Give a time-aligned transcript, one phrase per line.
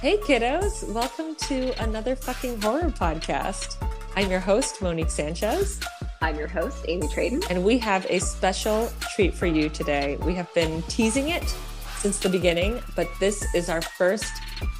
[0.00, 0.90] Hey, kiddos.
[0.94, 3.76] Welcome to another fucking horror podcast.
[4.16, 5.78] I'm your host, Monique Sanchez.
[6.22, 7.44] I'm your host, Amy Traden.
[7.50, 10.16] And we have a special treat for you today.
[10.22, 11.46] We have been teasing it
[11.98, 14.32] since the beginning, but this is our first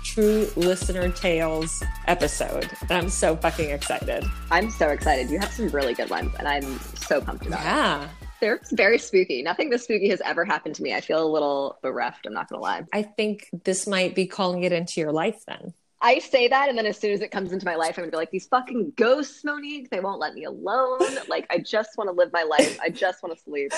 [0.03, 2.71] true listener tales episode.
[2.81, 4.25] And I'm so fucking excited.
[4.51, 5.29] I'm so excited.
[5.29, 8.05] You have some really good ones, and I'm so pumped about yeah.
[8.05, 8.09] it.
[8.41, 9.43] They're very spooky.
[9.43, 10.95] Nothing this spooky has ever happened to me.
[10.95, 12.27] I feel a little bereft.
[12.27, 12.85] I'm not going to lie.
[12.93, 15.75] I think this might be calling it into your life then.
[16.03, 18.11] I say that, and then as soon as it comes into my life, I'm gonna
[18.11, 21.01] be like, these fucking ghosts, Monique, they won't let me alone.
[21.29, 22.79] like, I just want to live my life.
[22.83, 23.71] I just want to sleep.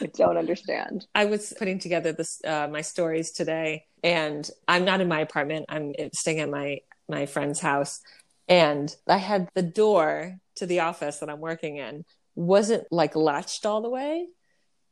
[0.00, 1.06] I don't understand.
[1.14, 5.66] I was putting together this uh, my stories today, and I'm not in my apartment.
[5.68, 8.00] I'm staying at my my friend's house,
[8.48, 12.04] and I had the door to the office that I'm working in
[12.36, 14.26] wasn't like latched all the way.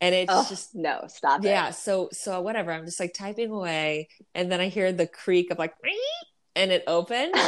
[0.00, 1.74] And it's oh, just no stop yeah it.
[1.76, 4.08] so so whatever i'm just like typing away.
[4.34, 5.74] And then i hear the creak of like
[6.56, 7.34] and it opened.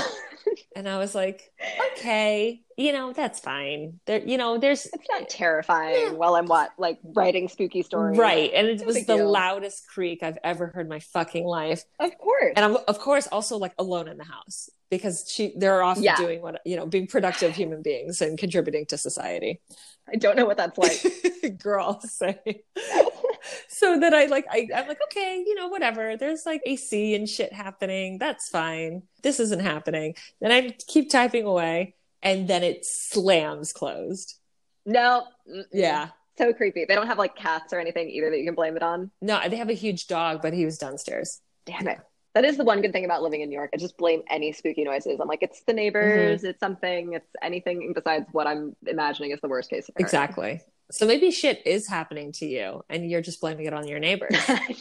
[0.77, 1.51] And i was like
[1.93, 3.99] okay you know that's fine.
[4.07, 6.11] There you know there's it's not terrifying yeah.
[6.13, 8.17] while i'm what like writing spooky stories.
[8.17, 9.31] Right and it was the deal.
[9.31, 11.83] loudest creak i've ever heard my fucking life.
[11.99, 12.53] Of course.
[12.55, 16.17] And i'm of course also like alone in the house because she they're off yeah.
[16.17, 19.61] doing what you know being productive human beings and contributing to society.
[20.09, 21.59] I don't know what that's like.
[21.59, 22.63] Girl say
[23.69, 26.17] so that i like I, i'm like okay you know whatever.
[26.17, 28.19] There's like ac and shit happening.
[28.19, 29.03] That's fine.
[29.23, 30.15] This isn't happening.
[30.41, 34.39] Then i keep typing away and then it slams closed.
[34.85, 35.27] No.
[35.73, 36.09] Yeah.
[36.39, 36.85] So creepy.
[36.85, 39.11] They don't have like cats or anything either that you can blame it on?
[39.21, 41.41] No they have a huge dog but he was downstairs.
[41.65, 41.99] Damn it
[42.37, 43.71] that is the one good thing about living in New York.
[43.73, 45.21] I just blame any spooky noises.
[45.21, 46.49] I'm like, it's the neighbors, mm-hmm.
[46.49, 50.05] it's something, it's anything besides what I'm imagining is the worst case scenario.
[50.05, 50.61] Exactly.
[50.91, 54.37] So maybe shit is happening to you and you're just blaming it on your neighbors.
[54.49, 54.77] I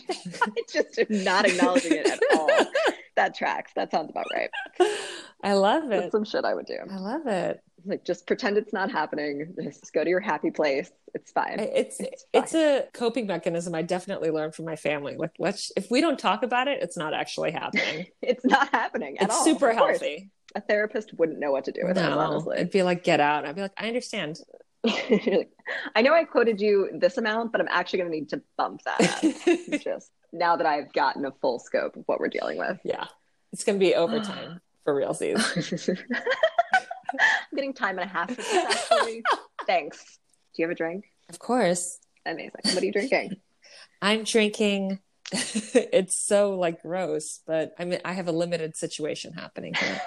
[0.69, 2.49] just am not acknowledging it at all.
[3.15, 3.71] that tracks.
[3.77, 4.49] That sounds about right.
[5.41, 5.89] I love it.
[5.91, 6.79] That's some shit I would do.
[6.91, 7.61] I love it.
[7.85, 9.53] Like just pretend it's not happening.
[9.61, 10.91] Just go to your happy place.
[11.13, 11.59] It's fine.
[11.59, 12.43] It's it's, fine.
[12.43, 15.15] it's a coping mechanism I definitely learned from my family.
[15.17, 18.07] Like let's if we don't talk about it, it's not actually happening.
[18.21, 19.43] it's not happening it's all.
[19.43, 20.31] super healthy.
[20.55, 22.55] A therapist wouldn't know what to do with no, it, honestly.
[22.57, 23.45] It'd be like, get out.
[23.45, 24.39] I'd be like, I understand.
[24.85, 28.81] I know I quoted you this amount, but I'm actually going to need to bump
[28.83, 29.81] that up.
[29.81, 32.79] just now that I've gotten a full scope of what we're dealing with.
[32.85, 33.05] Yeah.
[33.51, 35.99] It's going to be overtime for realsies.
[37.51, 39.23] I'm getting time and a half for this actually.
[39.67, 40.19] Thanks.
[40.55, 41.05] Do you have a drink?
[41.29, 41.99] Of course.
[42.25, 42.51] Amazing.
[42.63, 43.37] What are you drinking?
[44.01, 44.99] I'm drinking
[45.31, 50.01] it's so like gross, but I mean I have a limited situation happening here.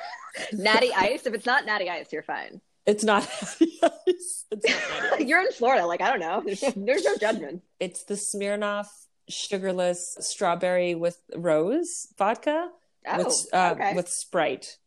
[0.52, 1.26] natty ice.
[1.26, 2.60] If it's not natty ice, you're fine.
[2.86, 3.28] It's not.
[4.06, 6.42] It's not you're in Florida, like I don't know.
[6.44, 7.62] There's no, there's no judgment.
[7.80, 8.86] It's the Smirnoff
[9.28, 12.70] sugarless strawberry with rose vodka
[13.06, 13.94] oh, with uh, okay.
[13.94, 14.78] with Sprite.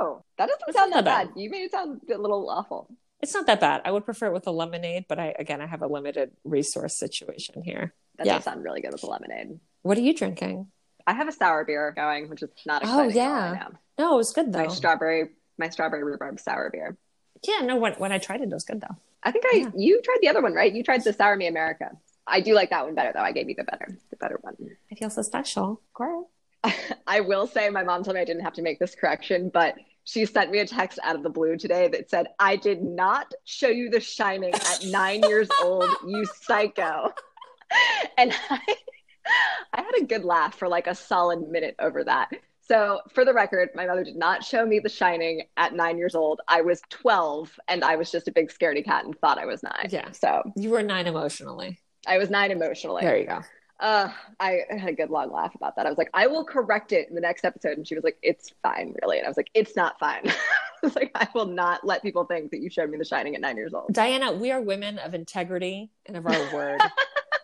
[0.00, 1.28] Oh, that doesn't it's sound that bad.
[1.28, 1.40] bad.
[1.40, 2.88] You made it sound a little awful.
[3.20, 3.82] It's not that bad.
[3.84, 6.96] I would prefer it with a lemonade, but I again I have a limited resource
[6.96, 7.94] situation here.
[8.18, 8.34] That yeah.
[8.34, 9.60] does sound really good with a lemonade.
[9.82, 10.68] What are you drinking?
[11.06, 13.20] I have a sour beer going, which is not oh, exciting.
[13.20, 14.64] Oh yeah, no, it was good though.
[14.64, 16.96] My strawberry, my strawberry rhubarb sour beer.
[17.46, 18.96] Yeah, no, when when I tried it, it was good though.
[19.22, 19.70] I think I yeah.
[19.76, 20.72] you tried the other one, right?
[20.72, 21.90] You tried the Sour Me America.
[22.26, 23.20] I do like that one better though.
[23.20, 24.56] I gave you the better, the better one.
[24.90, 25.80] I feel so special.
[25.92, 26.28] Cool.
[27.06, 29.74] I will say my mom told me I didn't have to make this correction, but
[30.04, 33.32] she sent me a text out of the blue today that said, I did not
[33.44, 37.12] show you the shining at nine years old, you psycho.
[38.18, 38.60] And I,
[39.72, 42.28] I had a good laugh for like a solid minute over that.
[42.60, 46.14] So, for the record, my mother did not show me The Shining at nine years
[46.14, 46.42] old.
[46.48, 49.62] I was 12 and I was just a big scaredy cat and thought I was
[49.62, 49.88] nine.
[49.88, 50.10] Yeah.
[50.12, 51.80] So, you were nine emotionally.
[52.06, 53.02] I was nine emotionally.
[53.02, 53.40] There you go.
[53.82, 55.86] Uh, I had a good long laugh about that.
[55.86, 57.76] I was like, I will correct it in the next episode.
[57.76, 59.18] And she was like, It's fine, really.
[59.18, 60.22] And I was like, It's not fine.
[60.28, 60.32] I
[60.86, 63.40] was like, I will not let people think that you showed me The Shining at
[63.40, 63.92] nine years old.
[63.92, 66.80] Diana, we are women of integrity and of our word.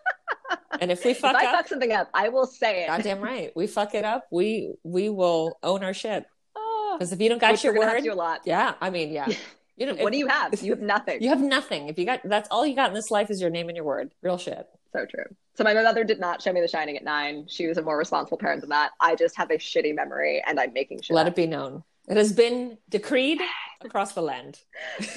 [0.81, 2.87] and if we fuck if I up, fuck something up, I will say it.
[2.87, 3.51] Goddamn right.
[3.57, 4.29] We fuck it up.
[4.31, 6.25] We we will own our shit.
[6.55, 8.43] Because oh, if you don't got your word, a lot.
[8.45, 9.29] Yeah, I mean, yeah.
[9.77, 10.61] You know, what if, do you have?
[10.61, 11.23] You have nothing.
[11.23, 11.89] You have nothing.
[11.89, 13.85] If you got that's all you got in this life is your name and your
[13.85, 14.11] word.
[14.23, 14.67] Real shit.
[14.93, 15.25] So true.
[15.55, 17.47] So my mother did not show me The Shining at nine.
[17.49, 18.93] She was a more responsible parent than that.
[19.01, 21.17] I just have a shitty memory, and I'm making sure.
[21.17, 21.83] Let it be known.
[22.09, 23.41] It has been decreed
[23.85, 24.61] across the land.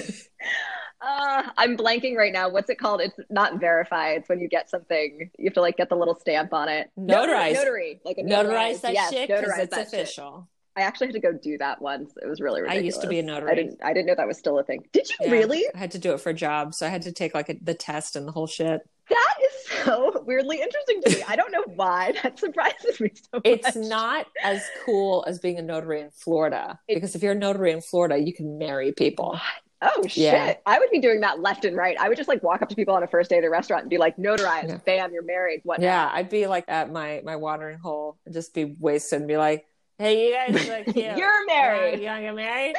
[1.04, 2.48] Uh, I'm blanking right now.
[2.48, 3.02] What's it called?
[3.02, 4.20] It's not verified.
[4.20, 6.92] It's when you get something, you have to like get the little stamp on it.
[6.96, 7.56] Notarize.
[7.56, 8.00] Notary.
[8.06, 10.48] Like a notarize that yes, shit because it's official.
[10.76, 10.84] Shit.
[10.84, 12.14] I actually had to go do that once.
[12.22, 12.84] It was really ridiculous.
[12.84, 13.52] I used to be a notary.
[13.52, 13.80] I didn't.
[13.84, 14.86] I didn't know that was still a thing.
[14.94, 15.66] Did you yeah, really?
[15.74, 17.56] I had to do it for a job, so I had to take like a,
[17.62, 18.82] the test and the whole shit.
[19.12, 21.24] That is so weirdly interesting to me.
[21.28, 22.14] I don't know why.
[22.24, 23.42] That surprises me so much.
[23.46, 27.36] It's not as cool as being a notary in Florida It- because if you're a
[27.36, 29.40] notary in Florida, you can marry people.
[29.84, 30.18] Oh shit.
[30.18, 30.54] Yeah.
[30.68, 31.98] I would be doing that left and right.
[32.00, 33.82] I would just like walk up to people on a first date at a restaurant
[33.82, 34.78] and be like, notarized, Yeah.
[34.86, 35.62] bam, you're married.
[35.64, 35.82] What?
[35.82, 39.38] Yeah, I'd be like at my my watering hole and just be wasted and be
[39.38, 39.66] like,
[39.98, 41.18] "Hey, you guys look cute.
[41.18, 42.00] You're married.
[42.00, 42.76] You want to get married?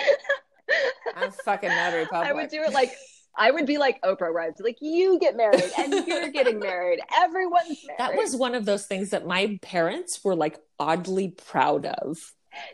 [1.16, 2.92] I'm fucking notary public." I would do it like
[3.36, 7.00] I would be like Oprah, be like, you get married and you're getting married.
[7.18, 7.98] Everyone's married.
[7.98, 12.32] That was one of those things that my parents were like oddly proud of.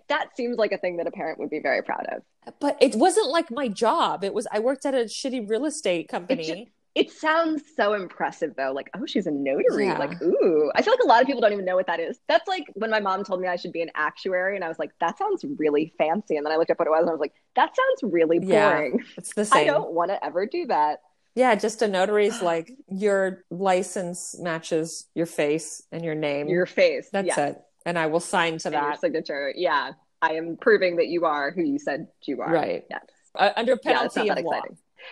[0.09, 2.23] that seems like a thing that a parent would be very proud of.
[2.61, 4.25] But it wasn't like my job.
[4.25, 6.71] It was I worked at a shitty real estate company.
[6.99, 8.73] It sounds so impressive though.
[8.73, 9.87] Like, oh, she's a notary.
[9.87, 9.99] Yeah.
[9.99, 10.71] Like, ooh.
[10.75, 12.19] I feel like a lot of people don't even know what that is.
[12.29, 14.81] That's like when my mom told me I should be an actuary, and I was
[14.81, 16.37] like, that sounds really fancy.
[16.37, 18.41] And then I looked up what it was, and I was like, that sounds really
[18.41, 18.99] boring.
[18.99, 19.05] Yeah.
[19.17, 19.61] it's the same.
[19.61, 20.99] I don't want to ever do that.
[21.37, 26.49] Yeah, just a notary's like your license matches your face and your name.
[26.49, 27.11] Your face.
[27.13, 27.63] That's yes, it.
[27.87, 29.01] And I will sign to and that.
[29.01, 29.53] signature.
[29.55, 29.93] Yeah.
[30.21, 32.53] I am proving that you are who you said you are.
[32.53, 32.85] Right.
[32.91, 33.05] Yes.
[33.37, 34.63] Uh, under Yeah, penalty that of law.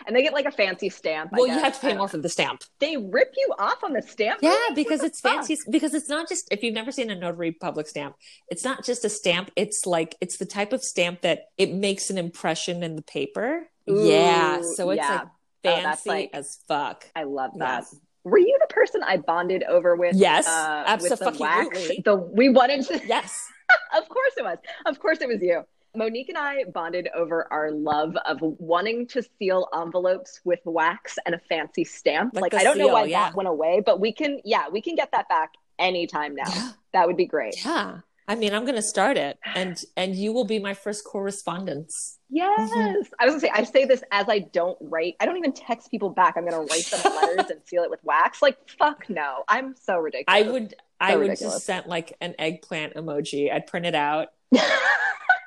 [0.05, 1.31] And they get like a fancy stamp.
[1.31, 2.63] Well, you have to pay more for the stamp.
[2.79, 4.39] They rip you off on the stamp.
[4.41, 5.33] Yeah, What because it's fuck?
[5.35, 5.57] fancy.
[5.69, 8.15] Because it's not just if you've never seen a notary public stamp,
[8.49, 9.51] it's not just a stamp.
[9.55, 13.67] It's like it's the type of stamp that it makes an impression in the paper.
[13.85, 15.09] yeah, so it's yeah.
[15.15, 15.27] like
[15.65, 17.05] Oh, fancy that's like- as fuck.
[17.15, 17.79] I love that.
[17.83, 17.95] Yes.
[18.23, 20.15] Were you the person I bonded over with?
[20.15, 21.87] Yes, uh, with the wax.
[22.03, 23.01] The we wanted to.
[23.07, 23.41] Yes.
[23.97, 24.57] of course it was.
[24.85, 25.63] Of course it was you.
[25.97, 31.35] Monique and I bonded over our love of wanting to seal envelopes with wax and
[31.35, 32.35] a fancy stamp.
[32.35, 33.25] Like Like, I don't know why yeah.
[33.25, 34.39] that went away, but we can.
[34.45, 36.43] Yeah, we can get that back anytime now.
[36.47, 36.71] Yeah.
[36.93, 37.65] That would be great.
[37.65, 37.99] Yeah.
[38.29, 42.19] I mean, I'm going to start it and and you will be my first correspondence.
[42.29, 42.69] Yes.
[42.71, 43.01] Mm-hmm.
[43.19, 45.15] I was gonna say I say this as I don't write.
[45.21, 46.35] I don't even text people back.
[46.35, 48.41] I'm gonna write them letters and seal it with wax.
[48.41, 49.45] Like fuck no.
[49.47, 50.25] I'm so ridiculous.
[50.27, 51.55] I would I would ridiculous.
[51.55, 53.49] just send like an eggplant emoji.
[53.51, 54.27] I'd print it out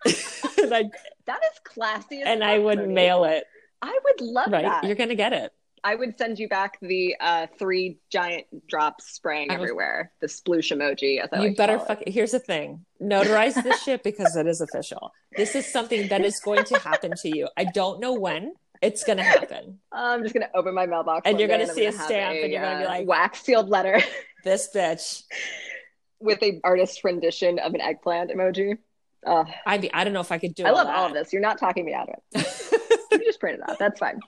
[0.65, 0.85] and I
[1.27, 2.21] that is classy.
[2.23, 2.95] as and I would Monique.
[2.95, 3.45] mail it.
[3.83, 4.65] I would love Right.
[4.65, 4.85] that.
[4.85, 5.53] You're going to get it.
[5.83, 10.13] I would send you back the uh, three giant drops spraying I was- everywhere.
[10.21, 11.19] The sploosh emoji.
[11.23, 12.11] As I you like better fuck it.
[12.13, 12.85] Here's the thing.
[13.01, 15.13] Notarize this shit because it is official.
[15.37, 17.49] This is something that is going to happen to you.
[17.57, 18.53] I don't know when
[18.83, 19.79] it's going to happen.
[19.93, 22.61] I'm just gonna open my mailbox, And you're gonna I'm see a stamp and you're
[22.63, 24.03] gonna be uh, like- wax sealed letter
[24.45, 25.23] This bitch.
[26.21, 28.77] with a artist rendition of an eggplant emoji.
[29.27, 30.69] Oh, I be, I don't know if I could do it.
[30.69, 30.97] I love that.
[30.97, 31.33] all of this.
[31.33, 32.47] You're not talking me out of it.
[33.13, 33.77] You just print it out.
[33.79, 34.21] That's fine.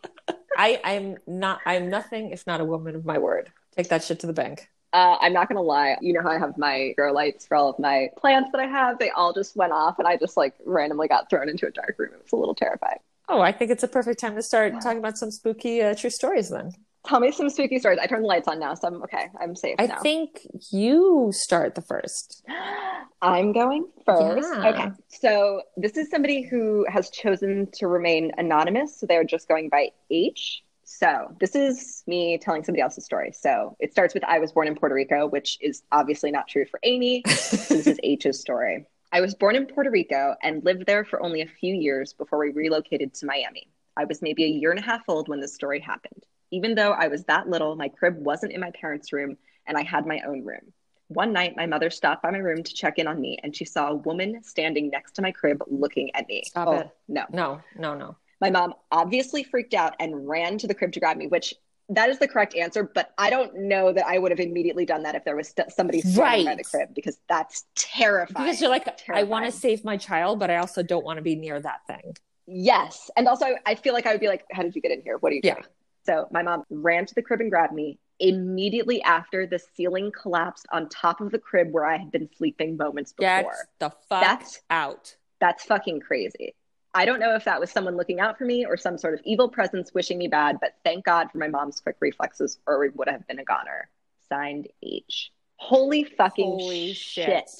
[0.56, 3.50] I I'm not I'm nothing if not a woman of my word.
[3.76, 4.68] Take that shit to the bank.
[4.92, 5.96] Uh, I'm not gonna lie.
[6.00, 8.66] You know how I have my grow lights for all of my plants that I
[8.66, 8.98] have?
[8.98, 11.94] They all just went off, and I just like randomly got thrown into a dark
[11.96, 12.10] room.
[12.12, 12.98] It was a little terrifying.
[13.28, 16.10] Oh, I think it's a perfect time to start talking about some spooky uh, true
[16.10, 16.72] stories then.
[17.06, 17.98] Tell me some spooky stories.
[18.00, 19.28] I turned the lights on now, so I'm okay.
[19.40, 19.98] I'm safe I now.
[20.00, 22.44] think you start the first.
[23.22, 24.48] I'm going first.
[24.52, 24.68] Yeah.
[24.68, 24.88] Okay.
[25.08, 28.98] So this is somebody who has chosen to remain anonymous.
[28.98, 30.62] So they're just going by H.
[30.84, 33.32] So this is me telling somebody else's story.
[33.32, 36.66] So it starts with I was born in Puerto Rico, which is obviously not true
[36.66, 37.22] for Amy.
[37.26, 38.86] So this is H's story.
[39.10, 42.38] I was born in Puerto Rico and lived there for only a few years before
[42.38, 43.68] we relocated to Miami.
[43.96, 46.24] I was maybe a year and a half old when this story happened.
[46.52, 49.82] Even though I was that little, my crib wasn't in my parents' room and I
[49.82, 50.72] had my own room.
[51.08, 53.64] One night, my mother stopped by my room to check in on me and she
[53.64, 56.42] saw a woman standing next to my crib looking at me.
[56.46, 56.90] Stop oh, it.
[57.08, 57.24] No.
[57.32, 58.16] No, no, no.
[58.40, 61.54] My mom obviously freaked out and ran to the crib to grab me, which
[61.88, 65.02] that is the correct answer, but I don't know that I would have immediately done
[65.04, 66.58] that if there was st- somebody standing by Right.
[66.58, 68.46] the crib because that's terrifying.
[68.46, 71.22] Because you're like, I want to save my child, but I also don't want to
[71.22, 72.16] be near that thing.
[72.46, 73.10] Yes.
[73.16, 75.18] And also, I feel like I would be like, How did you get in here?
[75.18, 75.54] What are you Yeah.
[75.54, 75.66] doing?
[76.04, 77.98] So my mom ran to the crib and grabbed me.
[78.20, 82.76] Immediately after, the ceiling collapsed on top of the crib where I had been sleeping
[82.76, 83.68] moments Get before.
[83.78, 85.16] the fuck That's- out.
[85.40, 86.54] That's fucking crazy.
[86.94, 89.20] I don't know if that was someone looking out for me or some sort of
[89.24, 92.94] evil presence wishing me bad, but thank God for my mom's quick reflexes, or it
[92.96, 93.88] would have been a goner.
[94.28, 95.32] Signed H.
[95.56, 97.26] Holy fucking Holy shit.
[97.26, 97.50] shit.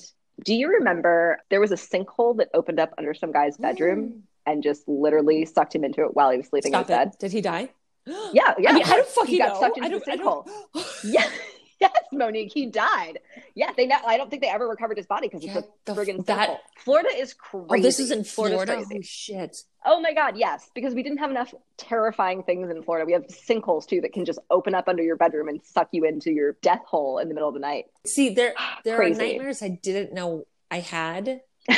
[0.44, 4.62] Do you remember there was a sinkhole that opened up under some guy's bedroom and
[4.62, 7.12] just literally sucked him into it while he was sleeping Stop in bed?
[7.18, 7.70] Did he die?
[8.06, 8.71] Yeah, yeah.
[8.71, 9.14] I mean, of how do course.
[9.14, 9.61] fuck he got know?
[9.61, 10.47] sucked into the sinkhole?
[10.75, 10.87] don't.
[11.04, 11.28] Yeah.
[11.80, 13.18] Yes, Monique, he died.
[13.56, 13.90] Yeah, they.
[13.90, 16.49] I don't think they ever recovered his body because it's Get a the- friggin' that-
[16.50, 16.59] sinkhole.
[16.85, 17.66] Florida is crazy.
[17.71, 18.73] Oh, this is in Florida's Florida.
[18.75, 18.88] crazy.
[18.94, 19.56] Holy shit.
[19.85, 23.04] Oh my God, yes, because we didn't have enough terrifying things in Florida.
[23.04, 26.04] We have sinkholes too that can just open up under your bedroom and suck you
[26.04, 27.87] into your death hole in the middle of the night.
[28.06, 28.54] See, there
[28.85, 29.21] there Crazy.
[29.21, 31.40] are nightmares I didn't know I had.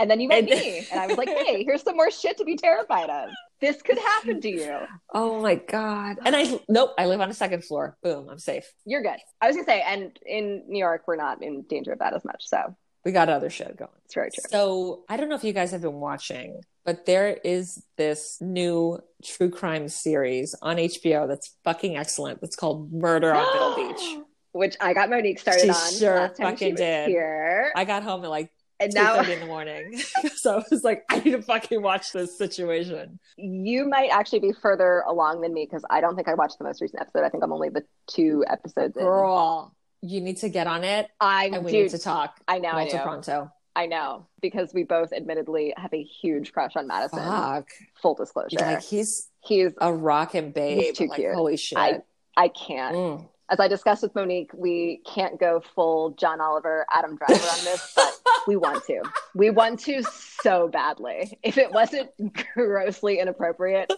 [0.00, 2.36] And then you met And- me, and I was like, "Hey, here's some more shit
[2.38, 4.78] to be terrified of." This could happen to you.
[5.12, 6.18] Oh my god!
[6.24, 7.96] And I nope, I live on a second floor.
[8.02, 8.70] Boom, I'm safe.
[8.84, 9.16] You're good.
[9.40, 12.24] I was gonna say, and in New York, we're not in danger of that as
[12.24, 12.44] much.
[12.46, 13.90] So We got other shit going.
[14.04, 14.44] it's very true.
[14.50, 18.98] So I don't know if you guys have been watching, but there is this new
[19.24, 22.40] true crime series on HBO that's fucking excellent.
[22.40, 24.18] That's called Murder on Middle Beach.
[24.52, 25.92] Which I got Monique started She on.
[25.92, 27.08] sure last time she fucking did.
[27.10, 27.70] Here.
[27.76, 28.50] I got home at like
[28.80, 29.98] and two now thirty in the morning,
[30.36, 33.18] so I was like, I need to fucking watch this situation.
[33.36, 36.64] you might actually be further along than me because I don't think I watched the
[36.64, 37.24] most recent episode.
[37.24, 39.02] I think I'm only the two episodes in.
[39.04, 41.82] Girl, you need to get on it, I and we do.
[41.82, 42.40] need to talk.
[42.46, 42.70] I know.
[42.70, 43.02] I Molto know.
[43.02, 43.52] pronto.
[43.76, 47.20] I know because we both admittedly have a huge crush on Madison.
[47.20, 47.68] Fuck,
[48.02, 49.70] Full disclosure, like he's he's.
[49.80, 50.80] a rockin' babe.
[50.82, 51.32] He's too like cute.
[51.34, 51.78] holy shit.
[51.78, 52.00] I
[52.36, 52.96] I can't.
[52.96, 53.28] Mm.
[53.50, 57.92] As I discussed with Monique, we can't go full John Oliver, Adam Driver on this,
[57.96, 58.12] but
[58.46, 59.02] we want to.
[59.34, 60.02] We want to
[60.42, 61.38] so badly.
[61.42, 62.10] If it wasn't
[62.54, 63.90] grossly inappropriate,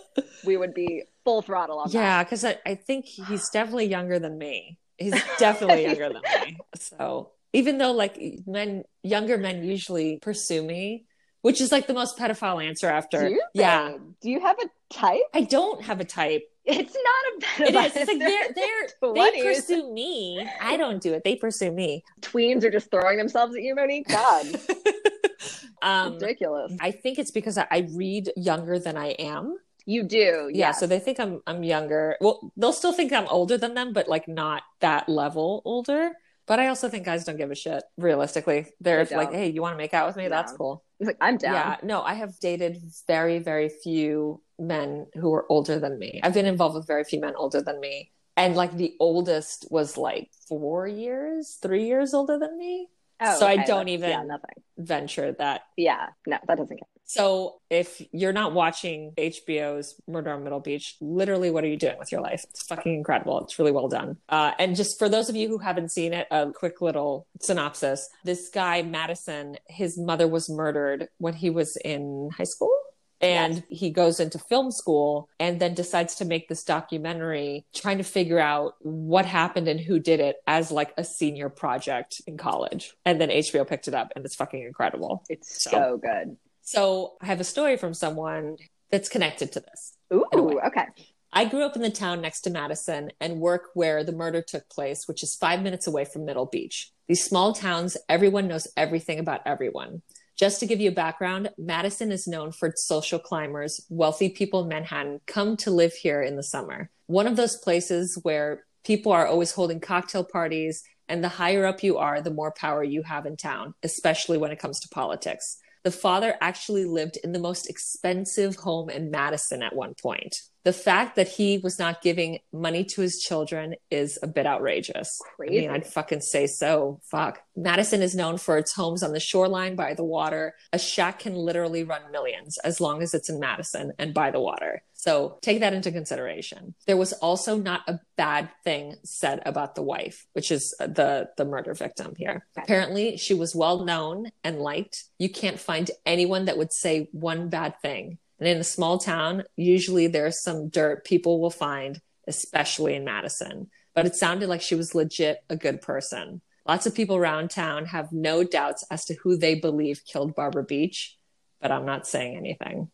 [0.45, 1.95] we would be full throttle on that.
[1.95, 4.79] Yeah, because I, I think he's definitely younger than me.
[4.99, 6.59] He's definitely younger than me.
[6.77, 11.07] So even though like men, younger men usually pursue me,
[11.43, 13.29] which is like the most pedophile answer after.
[13.29, 13.43] Do you?
[13.55, 15.21] Yeah, Do you have a type?
[15.35, 16.50] I don't have a type.
[16.65, 17.87] It's not a It pedophile.
[17.87, 17.97] is.
[17.97, 20.47] It's like they're they're they pursue me.
[20.61, 21.23] I don't do it.
[21.25, 22.05] They pursue me.
[22.21, 24.09] Tweens are just throwing themselves at you, Monique.
[24.09, 24.47] God,
[25.83, 26.73] um, ridiculous.
[26.81, 29.57] I think it's because I, read younger than I am.
[29.87, 30.73] You do, Yeah, yeah.
[30.73, 32.17] so they think I'm I'm younger.
[32.21, 36.13] Well, they'll still think I'm older than them, but like not that level older.
[36.47, 37.83] But I also think guys don't give a shit.
[37.97, 40.29] Realistically, they're They like, "Hey, you want to make out with me?
[40.29, 41.55] That's cool." It's like I'm down.
[41.55, 42.77] Yeah, no, I have dated
[43.07, 46.21] very, very few men who are older than me.
[46.23, 49.97] I've been involved with very few men older than me, and like the oldest was
[49.97, 52.89] like four years, three years older than me.
[53.23, 54.37] Oh, So I don't even- Yeah.
[54.79, 56.89] Venture that Yeah, no, that doesn't count.
[57.05, 61.99] So if you're not watching HBO's Murder on Middle Beach, literally, what are you doing
[61.99, 62.45] with your life?
[62.49, 63.41] It's fucking incredible.
[63.43, 64.17] It's really well done.
[64.29, 68.09] Uh, and just for those of you who haven't seen it, a quick little synopsis.
[68.25, 72.73] This guy, Madison, his mother was murdered when he was in high school.
[73.21, 73.65] And Yes.
[73.69, 78.39] he goes into film school and then decides to make this documentary trying to figure
[78.39, 82.95] out what happened and who did it as like a senior project in college.
[83.05, 85.23] And then HBO picked it up and it's fucking incredible.
[85.29, 86.37] It's So- so, good.
[86.63, 88.57] So I have a story from someone
[88.91, 89.97] that's connected to this.
[90.13, 90.87] Ooh, okay.
[91.33, 94.69] I grew up in the town next to Madison and work where the murder took
[94.69, 96.91] place, which is five minutes away from Middle Beach.
[97.07, 100.03] These small towns, everyone knows everything about everyone.
[100.41, 103.79] Just to give you a background, Madison is known for social climbers.
[103.91, 106.89] Wealthy people in Manhattan come to live here in the summer.
[107.09, 111.83] One of those places where people are always holding cocktail parties, and the higher up
[111.83, 115.59] you are, the more power you have in town, especially when it comes to politics.
[115.85, 120.41] The father actually lived in the most expensive home in Madison at one point.
[120.65, 125.21] The fact that he was not giving money to his children is a bit outrageous.
[125.41, 127.01] I mean, I'd fucking say so.
[127.11, 127.41] Fuck.
[127.57, 130.55] Madison is known for its homes on the shoreline by the water.
[130.73, 134.41] A shack can literally run millions as long as it's in Madison and by the
[134.41, 134.83] water.
[134.93, 136.75] So take that into consideration.
[136.87, 141.31] There was also not a bad thing said about the wife, which is uh, the
[141.39, 142.47] the murder victim here.
[142.55, 142.65] Okay.
[142.65, 145.05] Apparently, she was well known and liked.
[145.19, 148.19] You can't find anyone that would say one bad thing.
[148.41, 153.71] And in a small town, usually there's some dirt people will find, especially in Madison.
[153.95, 156.41] But it sounded like she was legit a good person.
[156.67, 160.65] Lots of people around town have no doubts as to who they believe killed Barbara
[160.65, 161.17] Beach,
[161.61, 162.91] but I'm not saying anything.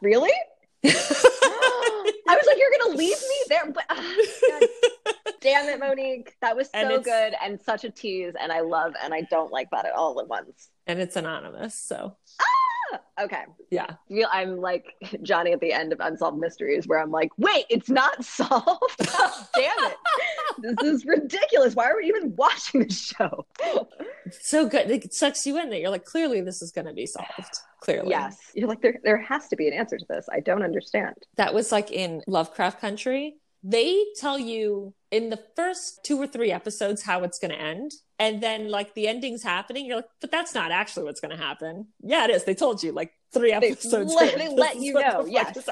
[0.00, 0.32] Really?
[0.84, 4.14] I was like, you're gonna leave me there, but ah,
[4.48, 4.68] God
[5.40, 6.34] damn it, Monique.
[6.40, 9.70] That was so good and such a tease, and I love and I don't like
[9.70, 10.68] that at all at once.
[10.86, 11.74] and it's anonymous.
[11.74, 12.16] So,
[13.20, 13.86] Okay, yeah.
[14.32, 18.24] I'm like Johnny at the end of Unsolved Mysteries, where I'm like, wait, it's not
[18.24, 18.80] solved.
[19.54, 19.96] Damn it,
[20.58, 21.74] this is ridiculous.
[21.74, 23.46] Why are we even watching this show?
[24.40, 24.90] So good.
[24.90, 27.58] It sucks you in that you're like, clearly this is going to be solved.
[27.80, 28.08] Clearly.
[28.10, 28.98] yes, you're like there.
[29.04, 30.26] There has to be an answer to this.
[30.32, 31.14] I don't understand.
[31.36, 33.36] that was like in Lovecraft Country.
[33.66, 37.92] They tell you in the first two or three episodes how it's going to end.
[38.18, 39.86] And then, like, the ending's happening.
[39.86, 41.86] You're like, but that's not actually what's going to happen.
[42.02, 42.44] Yeah, it is.
[42.44, 44.14] They told you like three They episodes.
[44.14, 45.68] let- they let you know, yes.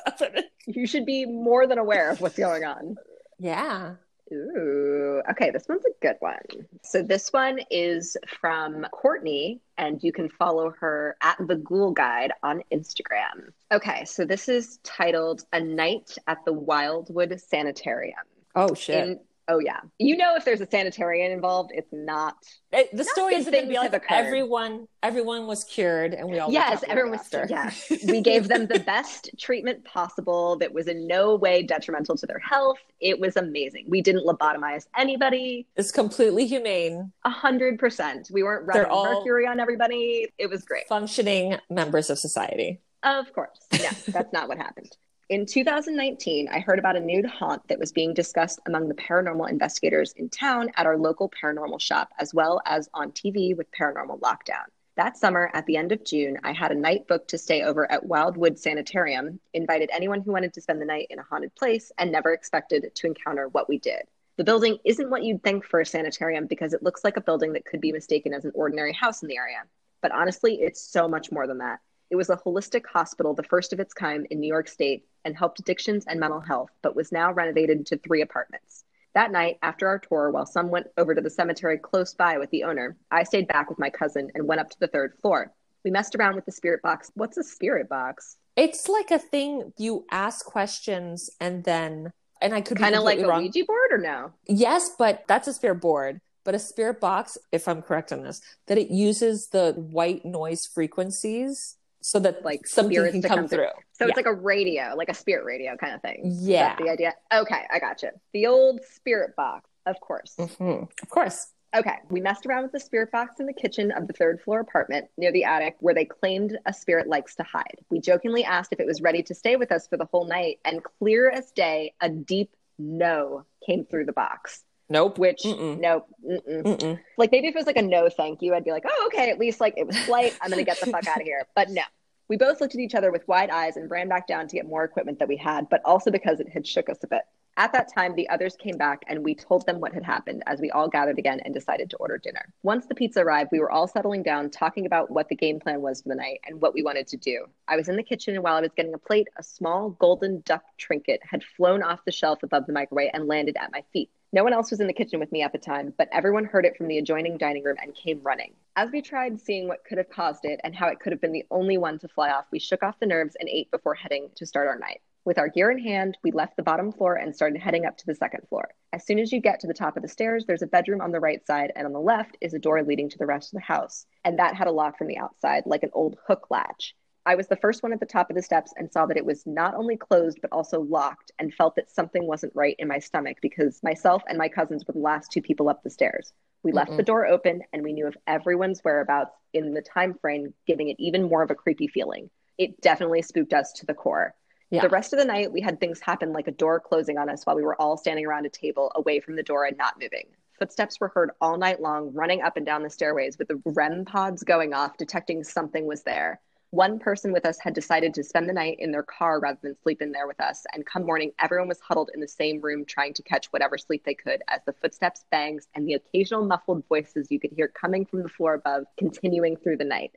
[0.66, 2.96] You should be more than aware of what's going on.
[3.38, 3.96] Yeah.
[4.32, 6.38] Ooh, okay, this one's a good one.
[6.82, 12.32] So this one is from Courtney, and you can follow her at the Ghoul Guide
[12.42, 13.52] on Instagram.
[13.70, 18.16] Okay, so this is titled "A Night at the Wildwood Sanitarium."
[18.54, 19.08] Oh, shit.
[19.08, 22.36] In Oh yeah, you know if there's a sanitarium involved, it's not.
[22.72, 26.38] It, the Not story is going to be like everyone, everyone was cured, and we
[26.38, 27.20] all yes, everyone was.
[27.20, 27.46] after.
[27.50, 32.26] Yes, we gave them the best treatment possible that was in no way detrimental to
[32.26, 32.78] their health.
[33.00, 33.86] It was amazing.
[33.88, 35.66] We didn't lobotomize anybody.
[35.76, 38.28] It's completely humane, A hundred percent.
[38.32, 40.28] We weren't rubbing mercury on everybody.
[40.38, 40.86] It was great.
[40.88, 42.80] functioning members of society.
[43.02, 43.58] Of course.
[43.72, 44.96] No, that's not what happened.
[45.32, 49.48] In 2019, I heard about a nude haunt that was being discussed among the paranormal
[49.48, 54.20] investigators in town at our local paranormal shop, as well as on TV with Paranormal
[54.20, 54.66] Lockdown.
[54.96, 57.90] That summer, at the end of June, I had a night booked to stay over
[57.90, 61.90] at Wildwood Sanitarium, invited anyone who wanted to spend the night in a haunted place,
[61.96, 64.02] and never expected to encounter what we did.
[64.36, 67.54] The building isn't what you'd think for a sanitarium because it looks like a building
[67.54, 69.62] that could be mistaken as an ordinary house in the area.
[70.02, 71.78] But honestly, it's so much more than that.
[72.10, 75.36] It was a holistic hospital, the first of its kind in New York State, and
[75.36, 78.84] helped addictions and mental health, but was now renovated to three apartments.
[79.14, 82.50] That night, after our tour, while some went over to the cemetery close by with
[82.50, 85.52] the owner, I stayed back with my cousin and went up to the third floor.
[85.84, 87.10] We messed around with the spirit box.
[87.14, 88.36] What's a spirit box?
[88.56, 93.18] It's like a thing you ask questions and then, and I could Kind of like
[93.18, 93.42] a wrong.
[93.42, 94.32] Ouija board or no?
[94.46, 96.20] Yes, but that's a spirit board.
[96.44, 100.66] But a spirit box, if I'm correct on this, that it uses the white noise
[100.66, 103.66] frequencies so that Like spirits can come, through.
[103.92, 104.08] So Yeah.
[104.08, 106.20] it's like a radio, like a spirit radio kind of thing.
[106.24, 106.76] Yeah.
[106.76, 107.14] the idea?
[107.32, 108.10] Okay, I got you.
[108.32, 110.34] The old spirit box, of course.
[110.38, 110.88] Mhm.
[111.02, 111.46] Of course.
[111.74, 114.60] Okay, we messed around with the spirit box in the kitchen of the third floor
[114.60, 117.78] apartment near the attic where they claimed a spirit likes to hide.
[117.88, 120.58] We jokingly asked if it was ready to stay with us for the whole night,
[120.66, 124.64] and clear as day, a deep no came through the box.
[124.92, 125.18] Nope.
[125.18, 125.80] Which, Mm-mm.
[125.80, 126.62] nope, mm-mm.
[126.62, 127.00] Mm-mm.
[127.16, 129.30] like maybe if it was like a no thank you, I'd be like, oh, okay,
[129.30, 130.36] at least like it was slight.
[130.40, 131.46] I'm gonna get the fuck out of here.
[131.54, 131.82] But no.
[132.28, 134.66] We both looked at each other with wide eyes and ran back down to get
[134.66, 137.22] more equipment that we had, but also because it had shook us a bit.
[137.58, 140.58] At that time, the others came back and we told them what had happened as
[140.58, 142.52] we all gathered again and decided to order dinner.
[142.62, 145.82] Once the pizza arrived, we were all settling down, talking about what the game plan
[145.82, 147.44] was for the night and what we wanted to do.
[147.68, 150.40] I was in the kitchen, and while I was getting a plate, a small golden
[150.46, 154.08] duck trinket had flown off the shelf above the microwave and landed at my feet.
[154.34, 156.64] No one else was in the kitchen with me at the time, but everyone heard
[156.64, 158.54] it from the adjoining dining room and came running.
[158.76, 161.32] As we tried seeing what could have caused it and how it could have been
[161.32, 164.30] the only one to fly off, we shook off the nerves and ate before heading
[164.36, 165.02] to start our night.
[165.26, 168.06] With our gear in hand, we left the bottom floor and started heading up to
[168.06, 168.70] the second floor.
[168.94, 171.12] As soon as you get to the top of the stairs, there's a bedroom on
[171.12, 173.58] the right side, and on the left is a door leading to the rest of
[173.58, 174.06] the house.
[174.24, 176.96] And that had a lock from the outside, like an old hook latch.
[177.24, 179.24] I was the first one at the top of the steps and saw that it
[179.24, 182.98] was not only closed, but also locked, and felt that something wasn't right in my
[182.98, 186.32] stomach because myself and my cousins were the last two people up the stairs.
[186.62, 186.96] We left Mm-mm.
[186.96, 190.96] the door open and we knew of everyone's whereabouts in the time frame, giving it
[190.98, 192.30] even more of a creepy feeling.
[192.58, 194.34] It definitely spooked us to the core.
[194.70, 194.82] Yeah.
[194.82, 197.44] The rest of the night, we had things happen like a door closing on us
[197.44, 200.26] while we were all standing around a table away from the door and not moving.
[200.58, 204.04] Footsteps were heard all night long, running up and down the stairways with the REM
[204.04, 206.40] pods going off, detecting something was there.
[206.72, 209.76] One person with us had decided to spend the night in their car rather than
[209.82, 210.64] sleep in there with us.
[210.72, 214.04] And come morning, everyone was huddled in the same room trying to catch whatever sleep
[214.04, 218.06] they could as the footsteps, bangs, and the occasional muffled voices you could hear coming
[218.06, 220.12] from the floor above continuing through the night.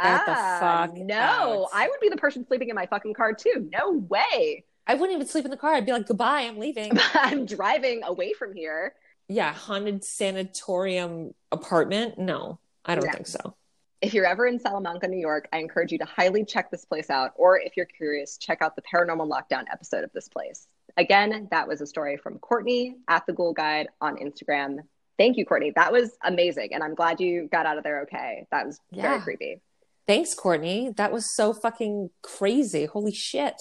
[0.00, 1.70] Get the Ah, fuck no, out.
[1.72, 3.68] I would be the person sleeping in my fucking car too.
[3.72, 4.64] No way.
[4.86, 5.74] I wouldn't even sleep in the car.
[5.74, 7.04] I'd be like, goodbye, I'm leaving.
[7.14, 8.94] I'm driving away from here.
[9.28, 12.18] yeah, haunted sanatorium apartment?
[12.18, 13.12] No, I don't No.
[13.12, 13.56] think so.
[14.02, 17.08] If you're ever in Salamanca, New York, I encourage you to highly check this place
[17.08, 17.32] out.
[17.36, 20.68] Or if you're curious, check out the Paranormal Lockdown episode of this place.
[20.98, 24.78] Again, that was a story from Courtney at the Ghoul Guide on Instagram.
[25.18, 25.72] Thank you, Courtney.
[25.74, 26.74] That was amazing.
[26.74, 28.46] And I'm glad you got out of there okay.
[28.50, 29.62] That was very creepy.
[30.06, 30.92] Thanks, Courtney.
[30.96, 32.84] That was so fucking crazy.
[32.84, 33.60] Holy shit.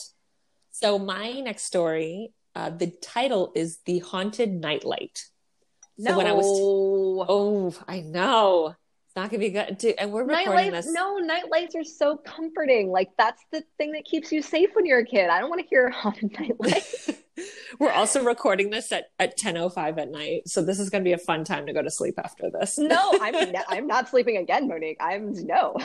[0.72, 5.30] So, my next story, uh, the title is The Haunted Nightlight.
[5.98, 6.46] So no, when I was-
[7.30, 8.76] Oh, I know.
[9.16, 9.78] Not to be good.
[9.78, 10.88] Dude, and we're night recording lights.
[10.88, 10.94] this.
[10.94, 12.92] No, night lights are so comforting.
[12.92, 15.30] Like that's the thing that keeps you safe when you're a kid.
[15.30, 16.84] I don't want to hear a haunted night light.
[17.80, 20.48] we're also recording this at, at 10.05 at night.
[20.50, 22.78] So, this is going to be a fun time to go to sleep after this.
[22.78, 24.98] no, I'm ne- I'm not sleeping again, Monique.
[25.00, 25.76] I'm no.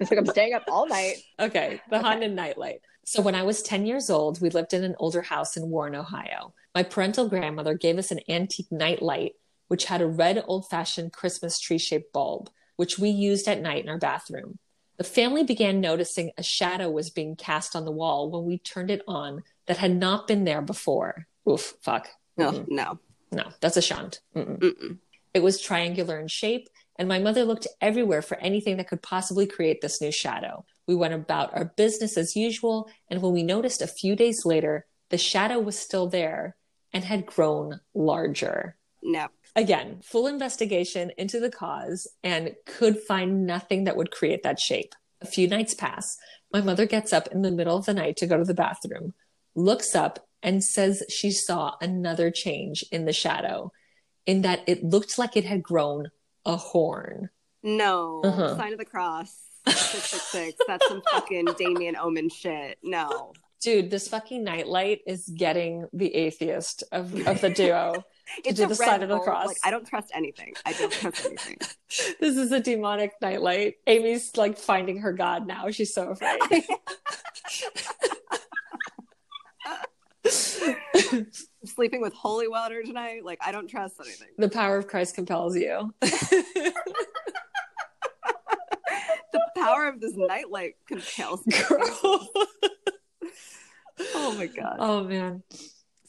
[0.00, 1.16] It's like I'm staying up all night.
[1.38, 2.04] Okay, the Okay.
[2.04, 2.80] haunted nightlight.
[3.04, 5.94] So when I was 10 years old, we lived in an older house in Warren,
[5.94, 6.54] Ohio.
[6.74, 9.32] My parental grandmother gave us an antique nightlight,
[9.68, 12.50] which had a red old fashioned Christmas tree shaped bulb,
[12.80, 14.58] which we used at night in our bathroom.
[14.96, 18.90] The family began noticing a shadow was being cast on the wall when we turned
[18.90, 21.26] it on that had not been there before.
[21.46, 22.08] Oof, fuck.
[22.38, 22.64] Mm-mm.
[22.68, 22.98] no.
[23.30, 24.20] No, that's a shunt.
[24.34, 24.58] Mm-mm.
[24.60, 24.98] Mm-mm.
[25.34, 29.46] It was triangular in shape, and my mother looked everywhere for anything that could possibly
[29.46, 30.64] create this new shadow.
[30.86, 34.86] We went about our business as usual, and when we noticed a few days later,
[35.10, 36.56] the shadow was still there
[36.94, 38.78] and had grown larger.
[39.02, 39.28] No.
[39.56, 44.94] Again, full investigation into the cause and could find nothing that would create that shape.
[45.20, 46.16] A few nights pass.
[46.52, 49.14] My mother gets up in the middle of the night to go to the bathroom,
[49.54, 53.72] looks up, and says she saw another change in the shadow,
[54.24, 56.10] in that it looked like it had grown
[56.46, 57.30] a horn.
[57.62, 58.22] No.
[58.24, 58.56] Uh-huh.
[58.56, 59.34] Sign of the cross.
[59.66, 60.58] 666.
[60.66, 62.78] That's some fucking Damien Omen shit.
[62.82, 63.32] No.
[63.62, 68.04] Dude, this fucking nightlight is getting the atheist of, of the duo.
[68.44, 69.46] It's do the sign of the cross.
[69.46, 70.54] Like, I don't trust anything.
[70.64, 71.58] I don't trust anything.
[72.20, 73.74] this is a demonic nightlight.
[73.86, 75.70] Amy's like finding her God now.
[75.70, 76.64] She's so afraid.
[81.64, 83.24] Sleeping with holy water tonight.
[83.24, 84.28] Like, I don't trust anything.
[84.38, 85.92] the power of Christ compels you.
[89.32, 91.54] The power of this nightlight compels me.
[91.68, 92.28] Girl.
[94.14, 94.76] Oh my god.
[94.78, 95.42] Oh man.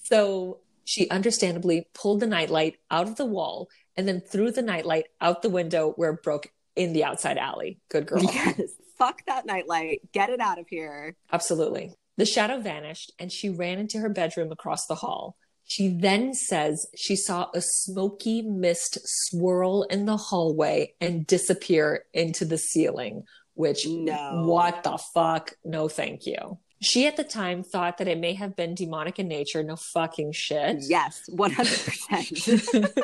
[0.03, 5.05] So she understandably pulled the nightlight out of the wall and then threw the nightlight
[5.19, 7.79] out the window where it broke in the outside alley.
[7.89, 8.23] Good girl.
[8.23, 8.61] Yes.
[8.97, 10.01] Fuck that nightlight.
[10.11, 11.15] Get it out of here.
[11.31, 11.93] Absolutely.
[12.17, 15.35] The shadow vanished and she ran into her bedroom across the hall.
[15.65, 22.43] She then says she saw a smoky mist swirl in the hallway and disappear into
[22.45, 24.43] the ceiling, which, No.
[24.45, 25.53] what the fuck?
[25.63, 26.59] No, thank you.
[26.81, 29.61] She at the time thought that it may have been demonic in nature.
[29.63, 30.77] No fucking shit.
[30.81, 33.03] Yes, 100%.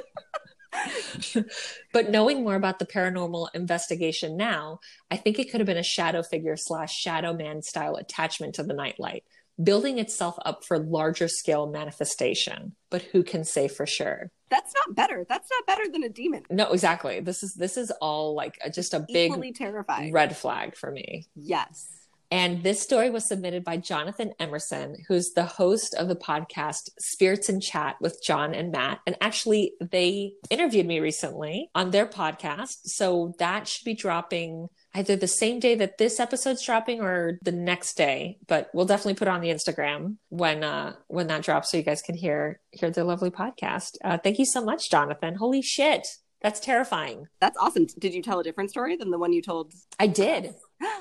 [1.93, 4.79] but knowing more about the paranormal investigation now,
[5.11, 8.63] I think it could have been a shadow figure slash shadow man style attachment to
[8.63, 9.23] the nightlight,
[9.61, 12.75] building itself up for larger scale manifestation.
[12.89, 14.31] But who can say for sure?
[14.49, 15.25] That's not better.
[15.27, 16.43] That's not better than a demon.
[16.49, 17.19] No, exactly.
[17.19, 20.13] This is this is all like a, just a big Equally terrifying.
[20.13, 21.27] red flag for me.
[21.35, 22.06] Yes.
[22.29, 27.49] And this story was submitted by Jonathan Emerson, who's the host of the podcast Spirits
[27.49, 28.99] and Chat with John and Matt.
[29.07, 32.79] And actually, they interviewed me recently on their podcast.
[32.83, 37.51] So that should be dropping either the same day that this episode's dropping or the
[37.51, 38.37] next day.
[38.47, 41.83] But we'll definitely put it on the Instagram when uh when that drops so you
[41.83, 43.97] guys can hear hear their lovely podcast.
[44.03, 45.35] Uh thank you so much, Jonathan.
[45.35, 46.07] Holy shit.
[46.41, 47.27] That's terrifying.
[47.39, 47.87] That's awesome.
[47.97, 49.73] Did you tell a different story than the one you told?
[49.99, 50.53] I did.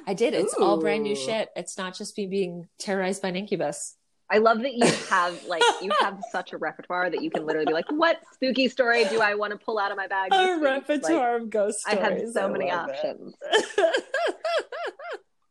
[0.07, 0.35] I did.
[0.35, 1.51] It's all brand new shit.
[1.57, 3.97] It's not just me being terrorized by an incubus.
[4.29, 7.67] I love that you have like you have such a repertoire that you can literally
[7.67, 10.31] be like, what spooky story do I want to pull out of my bag?
[10.33, 11.99] A week?" Like, repertoire of ghost stories.
[11.99, 13.35] I have so many options.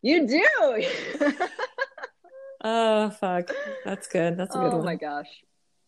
[0.06, 0.48] You do.
[2.64, 3.50] oh fuck,
[3.84, 4.38] that's good.
[4.38, 4.86] That's a good oh one.
[4.86, 5.26] my gosh.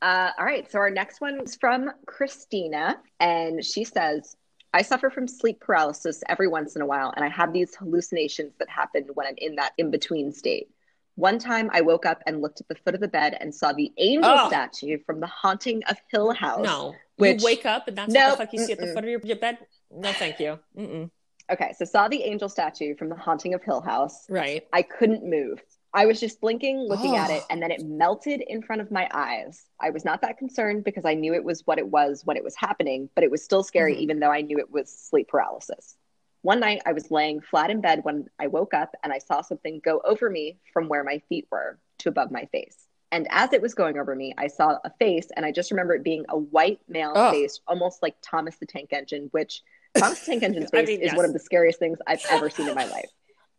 [0.02, 0.69] Uh, all right.
[0.71, 4.36] So our next one is from Christina, and she says,
[4.78, 8.54] I suffer from sleep paralysis every once in a while, and I have these hallucinations
[8.60, 10.70] that happen when I'm in that in between state.
[11.16, 13.74] One time I woke up and looked at the foot of the bed and saw
[13.74, 14.48] the angel Oh.
[14.50, 16.63] statue from the haunting of Hill House.
[16.63, 18.32] No, Which- you wake up and that's what Nope.
[18.38, 19.58] the fuck you see at the foot of your, your bed.
[19.90, 20.60] No, thank you.
[20.78, 21.10] Mm-mm.
[21.50, 24.30] Okay, so saw the angel statue from the haunting of Hill House.
[24.30, 24.68] Right.
[24.72, 25.60] I couldn't move.
[25.93, 27.36] I was just blinking, looking at Oh.
[27.36, 29.63] it, and then it melted in front of my eyes.
[29.80, 32.43] I was not that concerned because I knew it was what it was when it
[32.43, 34.00] was happening, but it was still scary, Mhm.
[34.00, 35.97] even though I knew it was sleep paralysis.
[36.43, 39.41] One night, I was laying flat in bed when I woke up and I saw
[39.41, 42.78] something go over me from where my feet were to above my face.
[43.12, 45.95] And as it was going over me, I saw a face, and I just remember
[45.95, 47.32] it being a white male Oh.
[47.32, 49.63] face, almost like Thomas the Tank Engine, which
[49.95, 51.15] Thomas the Tank Engine's I face mean, is yes.
[51.15, 53.10] one of the scariest things I've ever seen in my life.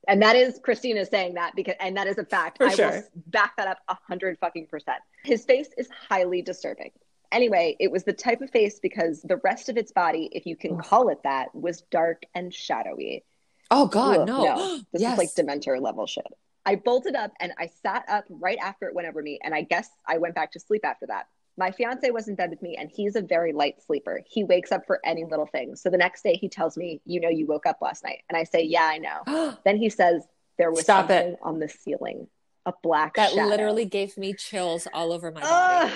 [0.09, 2.57] And that is Christina saying that because, and that is a fact.
[2.57, 2.87] For I will sure.
[2.87, 4.99] s- back that up a hundred fucking percent.
[5.23, 6.91] His face is highly disturbing.
[7.31, 10.57] Anyway, it was the type of face because the rest of its body, if you
[10.57, 13.23] can call it that, was dark and shadowy.
[13.71, 14.81] Oh God, Ugh, no.
[14.93, 15.13] This yes.
[15.13, 16.27] is like Dementor level shit.
[16.65, 19.61] I bolted up and I sat up right after it went over me, and I
[19.63, 21.27] guess I went back to sleep after that.
[21.59, 24.23] My fiance was in bed with me, and he's a very light sleeper.
[24.27, 25.75] He wakes up for any little thing.
[25.75, 28.39] So the next day, he tells me, "You know, you woke up last night," and
[28.39, 30.25] I say, "Yeah, I know." Then he says,
[30.57, 31.39] "There was Stop something it.
[31.43, 32.29] on the ceiling,
[32.65, 35.93] a black that shadow." literally gave me chills all over my body.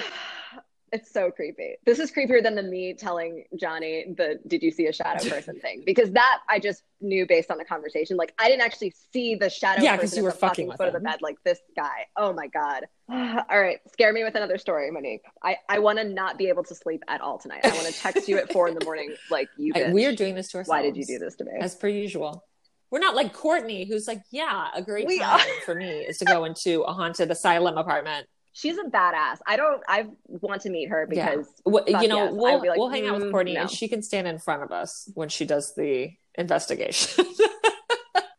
[0.93, 1.77] It's so creepy.
[1.87, 5.59] This is creepier than the me telling Johnny the "Did you see a shadow person?"
[5.59, 8.19] thing because that I just knew based on the conversation.
[8.19, 9.83] Like I didn't actually see the shadow.
[9.83, 11.23] Yeah, 'cause person you were the fucking fucking foot of the bed.
[11.23, 12.07] Like this guy.
[12.17, 12.85] Oh my god.
[13.11, 15.23] all right, scare me with another story, Monique.
[15.43, 17.61] I I want to not be able to sleep at all tonight.
[17.65, 19.15] I want to text you at four in the morning.
[19.31, 19.73] Like you.
[19.75, 20.69] I- we are doing this to ourselves.
[20.69, 21.53] Why did you do this to me?
[21.59, 22.45] As per usual.
[22.91, 25.61] We're not like Courtney, who's like, yeah, a great We time are.
[25.65, 28.27] for me is to go into a haunted asylum apartment.
[28.53, 29.39] She's a badass.
[29.47, 29.83] I don't.
[29.89, 32.33] I want to meet her because Wh- Fuck you know, yes.
[32.35, 34.63] we'll like, we'll hang out with "Mm, Courtney, no." and she can stand in front
[34.63, 37.25] of us when she does the investigation.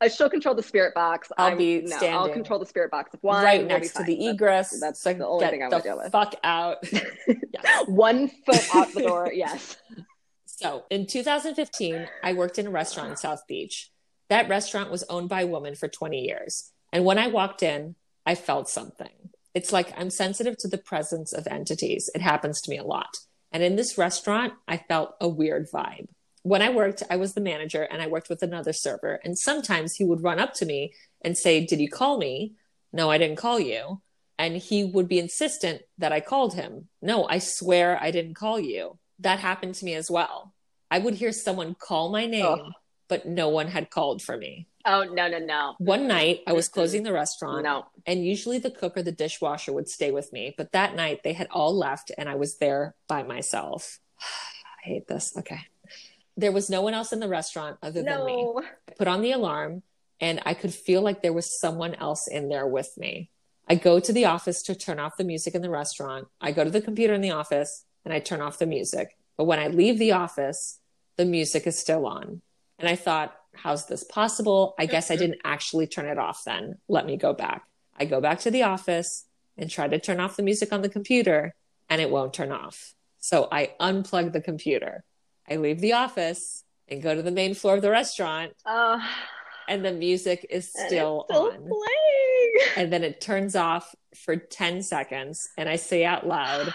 [0.01, 1.31] Uh, she'll control the spirit box.
[1.37, 3.43] I'll I'm- be no, I'll control the spirit box of wine.
[3.43, 4.79] right we'll next to the That's- egress.
[4.79, 6.11] That's so the only thing I would deal with.
[6.11, 6.77] fuck out.
[7.87, 9.31] One foot out the door.
[9.33, 9.77] Yes.
[10.45, 13.91] So in 2015, I worked in a restaurant in South Beach.
[14.29, 16.71] That restaurant was owned by a woman for 20 years.
[16.91, 17.95] And when I walked in,
[18.25, 19.09] I felt something.
[19.53, 22.09] It's like I'm sensitive to the presence of entities.
[22.15, 23.17] It happens to me a lot.
[23.51, 26.07] And in this restaurant, I felt a weird vibe.
[26.41, 29.19] When I worked, I was the manager and I worked with another server.
[29.23, 32.53] And sometimes he would run up to me and say, Did you call me?
[32.91, 34.01] No, I didn't call you.
[34.37, 36.89] And he would be insistent that I called him.
[37.01, 38.97] No, I swear I didn't call you.
[39.19, 40.53] That happened to me as well.
[40.89, 42.71] I would hear someone call my name, Ugh.
[43.07, 44.67] But no one had called for me.
[44.85, 47.85] Oh no no no One night, I was closing the restaurant, no.
[48.05, 50.53] and usually the cook or the dishwasher would stay with me.
[50.57, 53.99] But that night, they had all left, and I was there by myself.
[54.85, 55.33] I hate this.
[55.37, 55.61] Okay.
[56.35, 58.53] There was no one else in the restaurant other than me.
[58.89, 59.83] I put on the alarm,
[60.19, 63.29] and I could feel like there was someone else in there with me.
[63.67, 66.27] I go to the office to turn off the music in the restaurant.
[66.41, 69.17] I go to the computer in the office and I turn off the music.
[69.37, 70.79] But when I leave the office,
[71.17, 72.41] the music is still on.
[72.83, 74.75] And I thought, how's this possible?
[74.77, 76.79] I guess I didn't actually turn it off then.
[76.89, 77.63] Let me go back.
[77.97, 79.23] I go back to the office
[79.57, 81.55] and try to turn off the music on the computer,
[81.89, 82.93] and it won't turn off.
[83.19, 85.05] So I unplug the computer.
[85.49, 88.99] I leave the office and go to the main floor of the restaurant, Uh,
[89.69, 91.53] and the music is still, still on.
[91.53, 92.53] playing.
[92.75, 96.73] And then it turns off for 10 seconds, and I say out loud,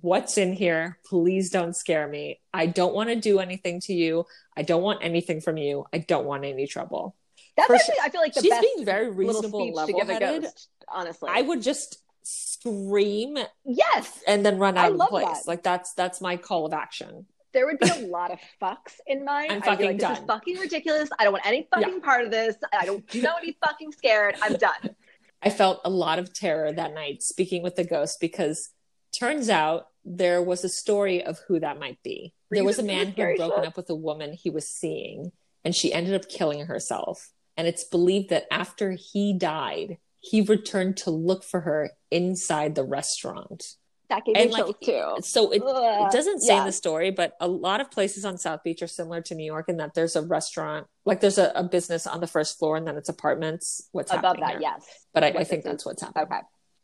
[0.00, 0.98] What's in here?
[1.04, 2.40] Please don't scare me.
[2.52, 4.24] I don't want to do anything to you.
[4.56, 5.84] I don't want anything from you.
[5.92, 7.14] I don't want any trouble.
[7.56, 9.92] That's For actually I feel like the She's best being very reasonable and speech to
[9.92, 10.42] give a level-headed.
[10.44, 10.68] ghost.
[10.88, 14.22] Honestly, I would just scream yes.
[14.26, 15.26] and then run out of the place.
[15.26, 15.46] that.
[15.46, 17.26] Like that's that's my call of action.
[17.52, 19.50] There would be a lot of fucks in mine.
[19.50, 20.26] I'm fucking like, this is done.
[20.26, 21.10] fucking ridiculous.
[21.18, 22.56] I don't want any fucking part of this.
[22.72, 24.36] I don't do not want to be fucking scared.
[24.40, 24.96] I'm done.
[25.42, 28.70] I felt a lot of terror that night speaking with the ghost because
[29.18, 32.34] turns out there was a story of who that might be.
[32.50, 35.32] There was a man who had broken up with a woman he was seeing
[35.64, 37.30] and she ended up killing herself.
[37.56, 42.84] And it's believed that after he died, he returned to look for her inside the
[42.84, 43.74] restaurant.
[44.08, 45.16] That gave me And like too.
[45.20, 46.66] so it it doesn't say in Yeah.
[46.66, 49.68] the story, but a lot of places on South Beach are similar to New York
[49.68, 52.86] in that there's a restaurant, like there's a, a business on the first floor and
[52.86, 53.88] then it's apartments.
[53.92, 54.52] What's above happening that.
[54.54, 54.60] there.
[54.60, 54.84] Yes.
[55.14, 56.26] But I, I think that's what's happening.
[56.26, 56.40] Okay.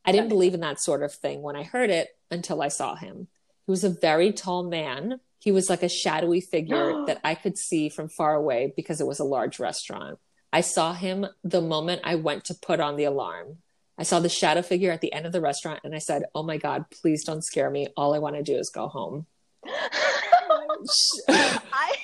[0.09, 2.95] I didn't believe in that sort of thing when I heard it until I saw
[2.95, 3.29] him.
[3.67, 5.21] He was a very tall man.
[5.39, 9.07] He was like a shadowy figure that I could see from far away because it
[9.07, 10.19] was a large restaurant.
[10.51, 13.59] I saw him the moment I went to put on the alarm.
[13.99, 16.43] I saw the shadow figure at the end of the restaurant and I said, Oh
[16.43, 17.89] my God, please don't scare me.
[17.95, 19.27] All I want to do is go home.
[21.29, 21.95] I,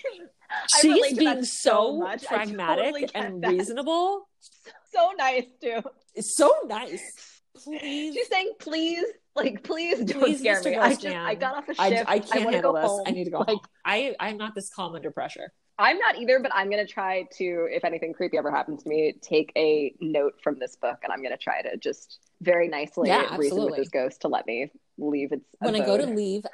[0.78, 2.26] She's relate to that being so much.
[2.26, 3.50] Pragmatic totally and that.
[3.50, 4.28] reasonable.
[4.92, 5.82] so nice too.
[6.14, 7.33] It's so nice.
[7.62, 8.14] Please.
[8.14, 9.04] She's saying, please,
[9.36, 10.70] like, please don't Please, scare Mr.
[10.70, 10.76] me.
[10.76, 11.26] I just, Man.
[11.26, 12.04] I got off a I, shift.
[12.08, 12.90] I can't wanna handle go this.
[12.90, 13.02] home.
[13.06, 13.60] I need to go Like, home.
[13.84, 15.52] I, I'm not this calm under pressure.
[15.78, 19.14] I'm not either, but I'm gonna try to, if anything creepy ever happens to me,
[19.20, 23.36] take a note from this book, and I'm gonna try to just very nicely Yeah,
[23.36, 25.44] reason with this ghost to let me leave its.
[25.58, 26.44] When I go to leave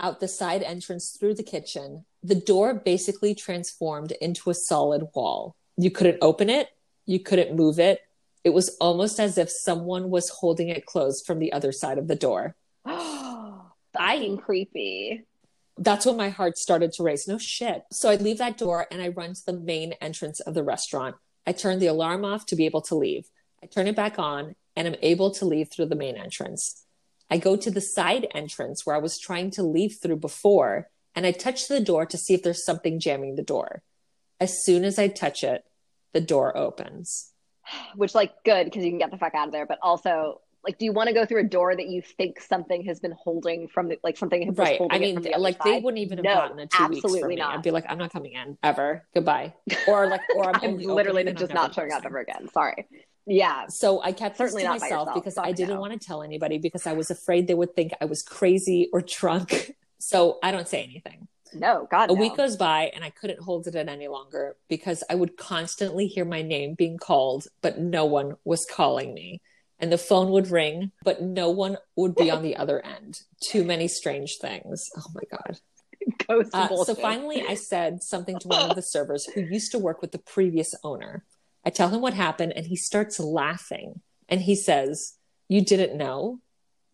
[0.00, 5.56] out the side entrance through the kitchen, the door basically transformed into a solid wall.
[5.76, 6.68] You couldn't open it,
[7.04, 8.00] you couldn't move it.
[8.42, 12.08] It was almost as if someone was holding it closed from the other side of
[12.08, 12.56] the door.
[12.86, 15.24] Oh, fucking creepy.
[15.76, 17.26] That's when my heart started to race.
[17.26, 17.82] No shit.
[17.92, 21.16] So I leave that door and I run to the main entrance of the restaurant.
[21.46, 23.26] I turn the alarm off to be able to leave.
[23.62, 26.84] I turn it back on and I'm able to leave through the main entrance.
[27.30, 31.26] I go to the side entrance where I was trying to leave through before and
[31.26, 33.82] I touch the door to see if there's something jamming the door.
[34.38, 35.64] As soon as I touch it,
[36.12, 37.32] the door opens.
[37.96, 40.40] Which, like, good because you can get the fuck out of there, but also.
[40.62, 43.12] Like, do you want to go through a door that you think something has been
[43.12, 44.76] holding from the, like something has Right.
[44.76, 45.82] holding I mean, the like they side?
[45.82, 47.36] wouldn't even have No, gotten a two weeks absolutely me.
[47.36, 47.54] not.
[47.54, 49.06] I'd be like, I'm not coming in ever.
[49.14, 49.54] Goodbye.
[49.88, 52.46] Or like, or I'm, I'm literally just I'm not showing up ever again.
[52.52, 52.86] Sorry.
[53.24, 53.68] Yeah.
[53.68, 55.80] So I kept Certainly this to not myself because Fuck I didn't no.
[55.80, 59.00] want to tell anybody because I was afraid they would think I was crazy or
[59.00, 59.72] drunk.
[60.02, 61.28] So I don't say anything.
[61.54, 62.10] No, God.
[62.10, 62.20] A no.
[62.20, 66.06] week goes by and I couldn't hold it in any longer because I would constantly
[66.06, 69.40] hear my name being called, but no one was calling me.
[69.78, 73.20] And the phone would ring, but no one would be on the other end.
[73.42, 74.90] Too many strange things.
[74.96, 75.58] Oh my God.
[76.30, 80.00] Uh, so finally, I said something to one of the servers who used to work
[80.00, 81.24] with the previous owner.
[81.64, 84.00] I tell him what happened, and he starts laughing.
[84.28, 86.40] And he says, You didn't know?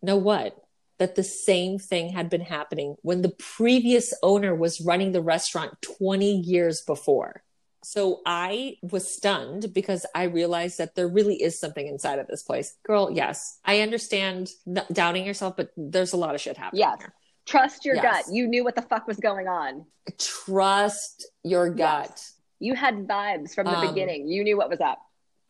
[0.01, 0.57] Know what?
[0.99, 5.79] That the same thing had been happening when the previous owner was running the restaurant
[5.99, 7.43] 20 years before.
[7.83, 12.41] So I was stunned because I realized that there really is something inside of this
[12.41, 12.75] place.
[12.83, 14.49] Girl, yes, I understand
[14.91, 16.79] doubting yourself, but there's a lot of shit happening.
[16.81, 16.97] Yes.
[16.99, 17.13] here.
[17.45, 18.25] Trust your Yes.
[18.25, 18.33] gut.
[18.35, 19.85] You knew what the fuck was going on.
[20.19, 22.09] Trust your gut.
[22.09, 22.33] Yes.
[22.59, 24.27] You had vibes from the Um, beginning.
[24.27, 24.97] You knew what was up.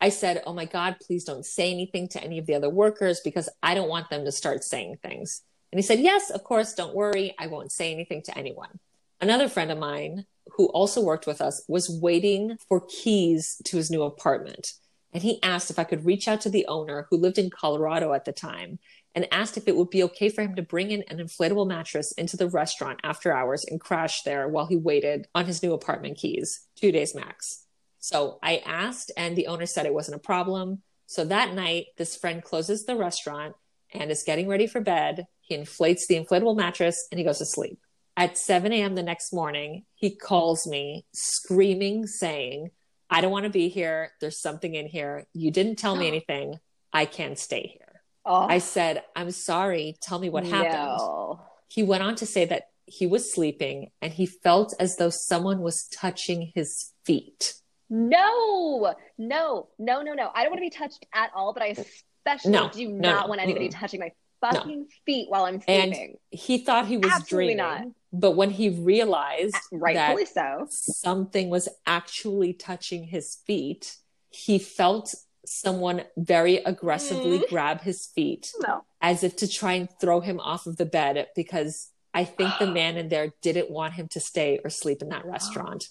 [0.00, 3.20] I said, Oh my God, please don't say anything to any of the other workers
[3.24, 5.42] because I don't want them to start saying things.
[5.72, 7.34] And he said, Yes, of course, don't worry.
[7.38, 8.78] I won't say anything to anyone.
[9.20, 13.90] Another friend of mine who also worked with us was waiting for keys to his
[13.90, 14.74] new apartment.
[15.12, 18.12] And he asked if I could reach out to the owner who lived in Colorado
[18.12, 18.78] at the time
[19.14, 22.12] and asked if it would be okay for him to bring in an inflatable mattress
[22.12, 26.18] into the restaurant after hours and crash there while he waited on his new apartment
[26.18, 27.64] keys, two days max.
[27.98, 30.82] So I asked, and the owner said it wasn't a problem.
[31.06, 33.54] So that night, this friend closes the restaurant
[33.92, 35.26] and is getting ready for bed.
[35.40, 37.78] He inflates the inflatable mattress and he goes to sleep.
[38.16, 38.94] At 7 a.m.
[38.94, 42.70] the next morning, he calls me screaming, saying,
[43.08, 44.12] I don't want to be here.
[44.20, 45.26] There's something in here.
[45.32, 46.58] You didn't tell me anything.
[46.92, 48.02] I can't stay here.
[48.24, 49.96] Oh, I said, I'm sorry.
[50.02, 50.98] Tell me what happened.
[50.98, 51.40] no.
[51.68, 55.60] He went on to say that he was sleeping and he felt as though someone
[55.60, 57.54] was touching his feet.
[57.90, 60.30] No, no, no, no, no.
[60.34, 63.22] I don't want to be touched at all, but I especially No, do no, not
[63.22, 63.28] no.
[63.28, 66.16] want anybody touching my fucking feet while I'm And sleeping.
[66.30, 67.56] he thought he was Absolutely dreaming.
[67.56, 67.82] not.
[68.12, 70.66] But when he realized Rightfully so.
[70.70, 73.96] something was actually touching his feet,
[74.30, 77.48] he felt someone very aggressively Mm.
[77.48, 78.52] grab his feet
[79.00, 82.66] as if to try and throw him off of the bed because I think the
[82.80, 85.88] man in there didn't want him to stay or sleep in that restaurant.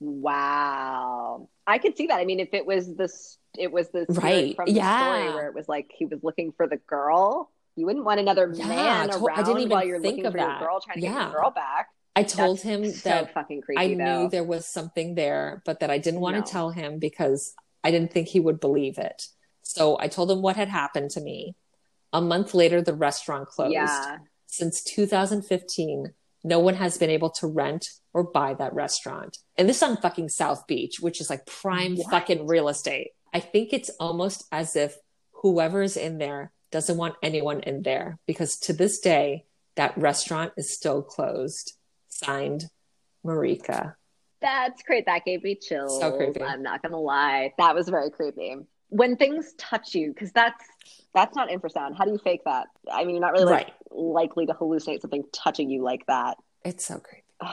[0.00, 1.48] Wow.
[1.66, 2.18] I could see that.
[2.18, 4.56] I mean, if it was this, it was this Right.
[4.56, 4.98] from the Yeah.
[5.24, 7.50] story where it was like he was looking for the girl.
[7.76, 10.26] You wouldn't want another Yeah, man to- I around didn't even while you're think looking
[10.26, 10.60] of for that.
[10.60, 11.30] your girl trying to get Yeah.
[11.30, 11.88] your girl back.
[12.16, 13.80] I told That's him so that fucking creepy.
[13.80, 14.22] I though.
[14.22, 16.42] knew there was something there, but that I didn't want No.
[16.42, 19.28] to tell him because I didn't think he would believe it.
[19.62, 21.54] So I told him what had happened to me.
[22.12, 23.72] A month later, the restaurant closed.
[23.72, 24.18] Yeah.
[24.46, 29.38] Since 2015, no one has been able to rent or buy that restaurant.
[29.56, 32.10] And this on fucking South Beach, which is like prime What?
[32.10, 33.10] fucking real estate.
[33.32, 34.96] I think it's almost as if
[35.42, 39.44] whoever's in there doesn't want anyone in there because to this day,
[39.76, 41.74] that restaurant is still closed.
[42.08, 42.64] Signed,
[43.24, 43.94] Marika.
[44.40, 45.06] That's great.
[45.06, 46.00] That gave me chills.
[46.00, 46.42] So creepy.
[46.42, 47.52] I'm not gonna lie.
[47.58, 48.56] That was very creepy.
[48.90, 50.64] When things touch you, because that's
[51.14, 51.96] that's not infrasound.
[51.96, 52.66] How do you fake that?
[52.92, 53.72] I mean, you're not really like Right.
[53.90, 56.36] likely to hallucinate something touching you like that.
[56.64, 57.24] It's so creepy.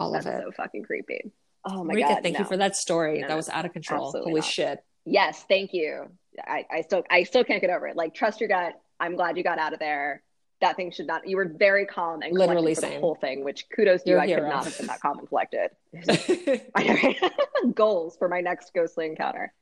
[0.00, 0.42] Oh, All of it.
[0.42, 1.30] so fucking creepy.
[1.64, 2.20] Oh my god!
[2.24, 3.20] thank you for that story.
[3.20, 4.10] No, that was out of control.
[4.10, 4.44] Holy not.
[4.44, 4.84] shit.
[5.04, 6.08] Yes, thank you.
[6.44, 7.94] I, I still I still can't get over it.
[7.96, 8.72] Like trust your gut.
[8.98, 10.22] I'm glad you got out of there.
[10.60, 11.28] That thing should not.
[11.28, 13.44] You were very calm and Literally the whole thing.
[13.44, 14.34] Which kudos to You're you.
[14.34, 15.70] a I could not have been that calm and collected.
[17.74, 19.52] goals for my next ghostly encounter.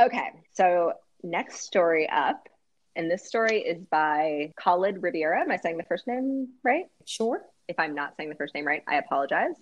[0.00, 2.48] Okay, so next story up,
[2.96, 5.42] and this story is by Khalid Riviera.
[5.42, 6.86] Am I saying the first name right?
[7.04, 7.42] sure.
[7.68, 9.56] If I'm not saying the first name right, I apologize.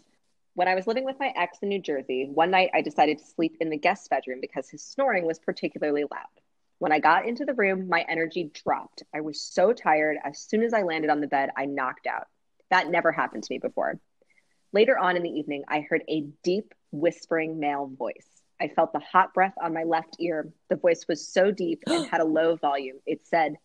[0.55, 3.25] When I was living with my ex in New Jersey, one night I decided to
[3.25, 6.27] sleep in the guest bedroom because his snoring was particularly loud.
[6.79, 9.03] When I got into the room, my energy dropped.
[9.13, 10.19] I was so tired.
[10.25, 12.29] As soon as I landed on the bed, I knocked out.
[12.71, 13.99] That never happened to me before.
[14.73, 18.38] Later on in the evening, I heard a deep, whispering male voice.
[18.61, 20.49] I felt the hot breath on my left ear.
[20.69, 22.97] The voice was so deep and had a low volume.
[23.07, 23.57] It said,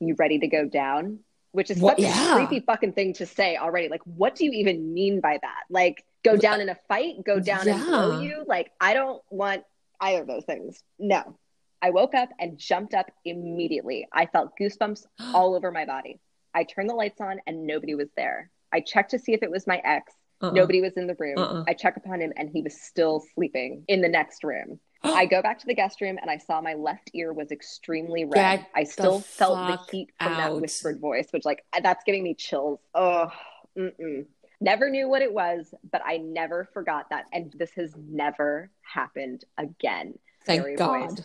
[0.00, 1.20] You ready to go down?
[1.52, 2.32] Which is What- such yeah.
[2.32, 3.88] a creepy fucking thing to say already.
[3.88, 5.62] Like, what do you even mean by that?
[5.70, 8.28] Like, go uh, down in a fight, go down and blow Yeah.
[8.28, 8.44] you?
[8.46, 9.64] Like, I don't want
[10.00, 10.82] either of those things.
[10.98, 11.38] No.
[11.82, 14.06] I woke up and jumped up immediately.
[14.12, 16.20] I felt goosebumps all over my body.
[16.54, 18.50] I turned the lights on and nobody was there.
[18.72, 20.12] I checked to see if it was my ex.
[20.40, 20.50] Uh-uh.
[20.50, 21.38] Nobody was in the room.
[21.38, 21.64] Uh-uh.
[21.66, 24.80] I check upon him and he was still sleeping in the next room.
[25.02, 28.24] I go back to the guest room and I saw my left ear was extremely
[28.24, 28.58] red.
[28.58, 32.34] Get I still felt the heat from that whispered voice, which like that's giving me
[32.34, 32.80] chills.
[32.94, 33.30] Oh,
[33.78, 34.26] mm-mm.
[34.60, 39.44] never knew what it was, but I never forgot that, and this has never happened
[39.56, 40.18] again.
[40.44, 41.24] Thank Scary God.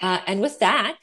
[0.00, 1.00] Uh, and with that,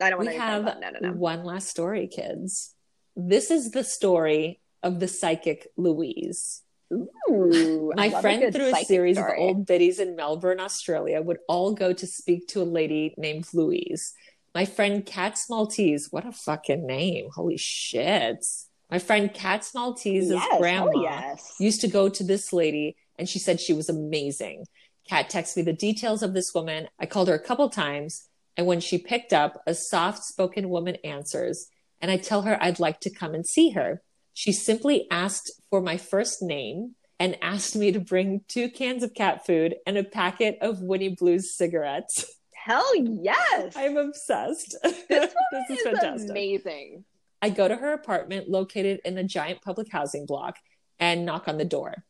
[0.00, 1.12] I don't we have no, no, no.
[1.12, 2.74] one last story, kids.
[3.14, 6.62] This is the story of the psychic Louise.
[6.92, 9.32] Ooh, My friend, good through a series story.
[9.32, 13.46] of old biddies in Melbourne, Australia, would all go to speak to a lady named
[13.52, 14.12] Louise.
[14.54, 17.28] My friend Katz Maltese, what a fucking name.
[17.34, 18.44] Holy shit.
[18.90, 21.54] My friend Katz Maltese's yes, grandma yes.
[21.58, 24.66] used to go to this lady and she said she was amazing.
[25.08, 26.88] Cat texted me the details of this woman.
[26.98, 30.96] I called her a couple times, and when she picked up, a soft spoken woman
[31.04, 31.68] answers,
[32.00, 34.02] and I tell her I'd like to come and see her.
[34.34, 39.14] She simply asked for my first name and asked me to bring two cans of
[39.14, 42.24] cat food and a packet of Winnie Blues cigarettes.
[42.52, 43.74] Hell yes.
[43.76, 44.76] I'm obsessed.
[44.82, 45.34] this
[45.84, 47.04] woman is, amazing.
[47.40, 50.58] I go to her apartment located in a giant public housing block
[50.98, 52.04] and knock on the door.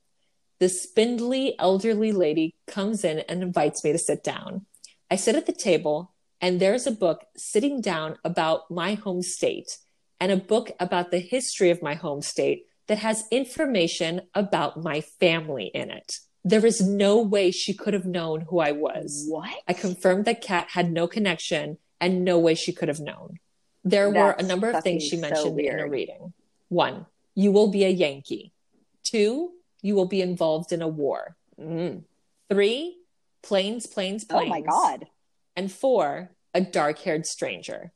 [0.60, 4.66] The spindly elderly lady comes in and invites me to sit down.
[5.10, 9.78] I sit at the table, and there's a book sitting down about my home state
[10.22, 15.00] and a book about the history of my home state that has information about my
[15.00, 16.20] family in it.
[16.44, 19.24] There is no way she could have known who I was.
[19.28, 19.50] What?
[19.66, 23.40] I confirmed that Kat had no connection and no way she could have known.
[23.82, 26.32] There That's were a number of things she fucking so mentioned in her reading.
[26.68, 28.52] One, you will be a Yankee.
[29.02, 29.50] Two,
[29.82, 31.34] you will be involved in a war.
[31.60, 32.04] Mm.
[32.48, 32.96] Three,
[33.42, 34.46] planes, planes, planes.
[34.46, 35.06] Oh my God.
[35.56, 37.92] And four, a dark haired stranger.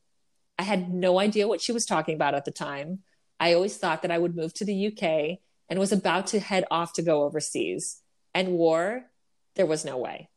[0.57, 2.99] I had no idea what she was talking about at the time.
[3.39, 5.39] I always thought that I would move to the UK
[5.69, 8.01] and was about to head off to go overseas.
[8.33, 9.05] And war,
[9.55, 10.29] there was no way.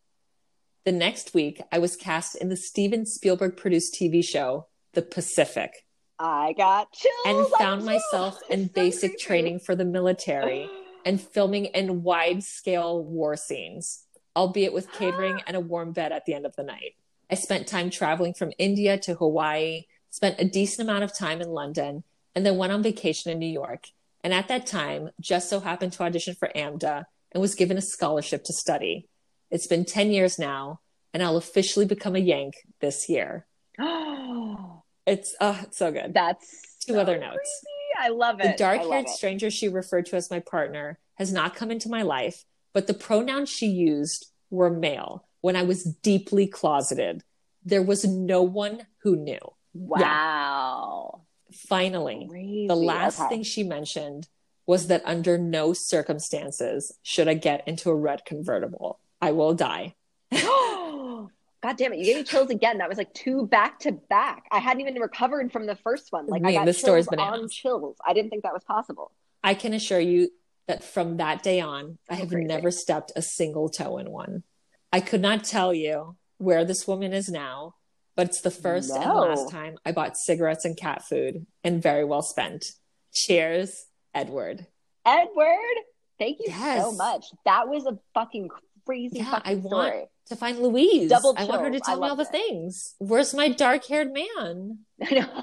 [0.85, 5.85] The next week, I was cast in the Steven Spielberg produced TV show, The Pacific,
[6.21, 7.15] I got chills.
[7.25, 10.69] and found myself in It's basic training for the military
[11.07, 14.05] and filming in wide scale war scenes,
[14.37, 16.95] albeit with catering and a warm bed at the end of the night.
[17.31, 21.49] I spent time traveling from India to Hawaii, spent a decent amount of time in
[21.49, 22.05] London,
[22.35, 23.87] and then went on vacation in New York.
[24.23, 27.83] And at that time, just so happened to audition for AMDA and was given a
[27.83, 29.09] scholarship to study.
[29.51, 30.81] It's been 10 years now,
[31.13, 33.47] and I'll officially become a Yank this year.
[33.79, 36.13] Oh, it's, uh, it's so good.
[36.15, 36.47] That's
[36.87, 37.37] Two so other notes.
[37.37, 37.81] creepy.
[37.99, 38.45] I love it.
[38.45, 42.03] The dark haired stranger she referred to as my partner has not come into my
[42.03, 47.23] life, but the pronouns she used were male when I was deeply closeted.
[47.65, 49.41] There was no one who knew.
[49.75, 51.23] Wow.
[51.53, 52.67] Finally, Crazy.
[52.69, 53.29] the last Okay.
[53.29, 54.29] thing she mentioned
[54.67, 59.01] was that under no circumstances should I get into a red convertible.
[59.21, 59.95] I will die.
[60.33, 61.99] God damn it!
[61.99, 62.79] You gave me chills again.
[62.79, 64.45] That was like two back to back.
[64.51, 66.27] I hadn't even recovered from the first one.
[66.27, 67.97] Like I Man, got this story's chills on chills.
[68.07, 69.13] I didn't think that was possible.
[69.45, 70.31] I can assure you
[70.69, 72.45] that from that day on, I have crazy.
[72.47, 74.45] never stepped a single toe in one.
[74.93, 77.75] I could not tell you where this woman is now,
[78.21, 82.05] but it's the first and last time I bought cigarettes and cat food, and very
[82.05, 82.67] well spent.
[83.15, 84.67] Cheers, Edward.
[85.07, 85.77] Edward,
[86.19, 87.25] thank you so much.
[87.47, 88.51] That was a fucking
[88.85, 90.05] crazy Yeah, fucking I want story.
[90.27, 91.09] to find Louise.
[91.09, 92.29] Double I want her to tell me all the it.
[92.31, 92.95] things.
[92.99, 94.81] Where's my dark haired man?
[95.03, 95.43] I know.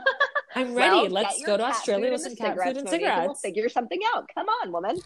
[0.54, 0.92] I'm ready.
[0.92, 3.40] Well, Let's go to Australia with some cat food and and We'll cigarettes.
[3.44, 4.30] figure something out.
[4.36, 5.00] Come on, woman.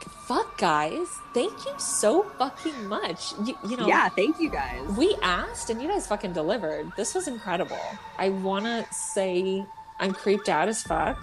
[0.00, 1.08] Fuck, guys.
[1.32, 3.32] Thank you so fucking much.
[3.44, 4.86] You, you know, Yeah, thank you guys.
[4.96, 6.92] we asked and you guys fucking delivered.
[6.96, 7.80] This was incredible.
[8.18, 9.64] I want to say
[9.98, 11.16] I'm creeped out as fuck.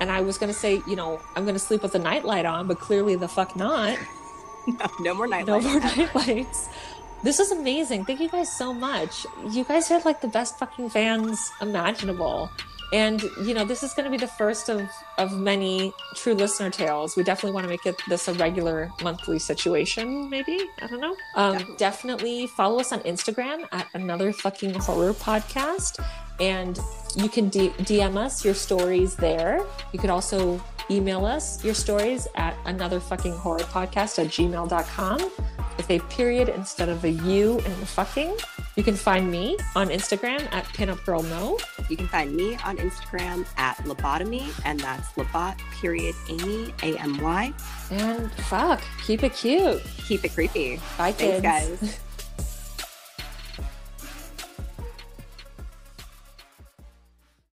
[0.00, 2.44] And I was going to say, you know, I'm going to sleep with the nightlight
[2.46, 3.98] on, but clearly the fuck not.
[4.66, 6.68] No, no more night No more nightlights.
[7.22, 8.04] This is amazing.
[8.04, 9.26] Thank you guys so much.
[9.50, 12.50] You guys are like the best fucking fans imaginable.
[12.92, 14.82] And you know, this is going to be the first of
[15.18, 17.16] of many true listener tales.
[17.16, 20.28] We definitely want to make it this a regular monthly situation.
[20.28, 21.16] Maybe I don't know.
[21.36, 21.76] Um, Definitely.
[21.76, 26.04] definitely follow us on Instagram at another fucking horror podcast,
[26.40, 26.78] and
[27.16, 29.64] you can D- DM us your stories there.
[29.92, 30.58] You could also
[30.90, 35.18] email us your stories at another fucking horror podcast at gmail.com
[35.76, 38.36] with a period instead of a U in the fucking.
[38.76, 41.60] You can find me on Instagram at pinupgirlno.
[41.90, 47.20] You can find me on Instagram at lobotomy, and that's lobot period Amy A M
[47.20, 47.52] Y.
[47.90, 49.82] And fuck, keep it cute.
[50.06, 50.76] Keep it creepy.
[50.96, 51.42] Bye, Thanks, kids.
[51.42, 52.00] guys.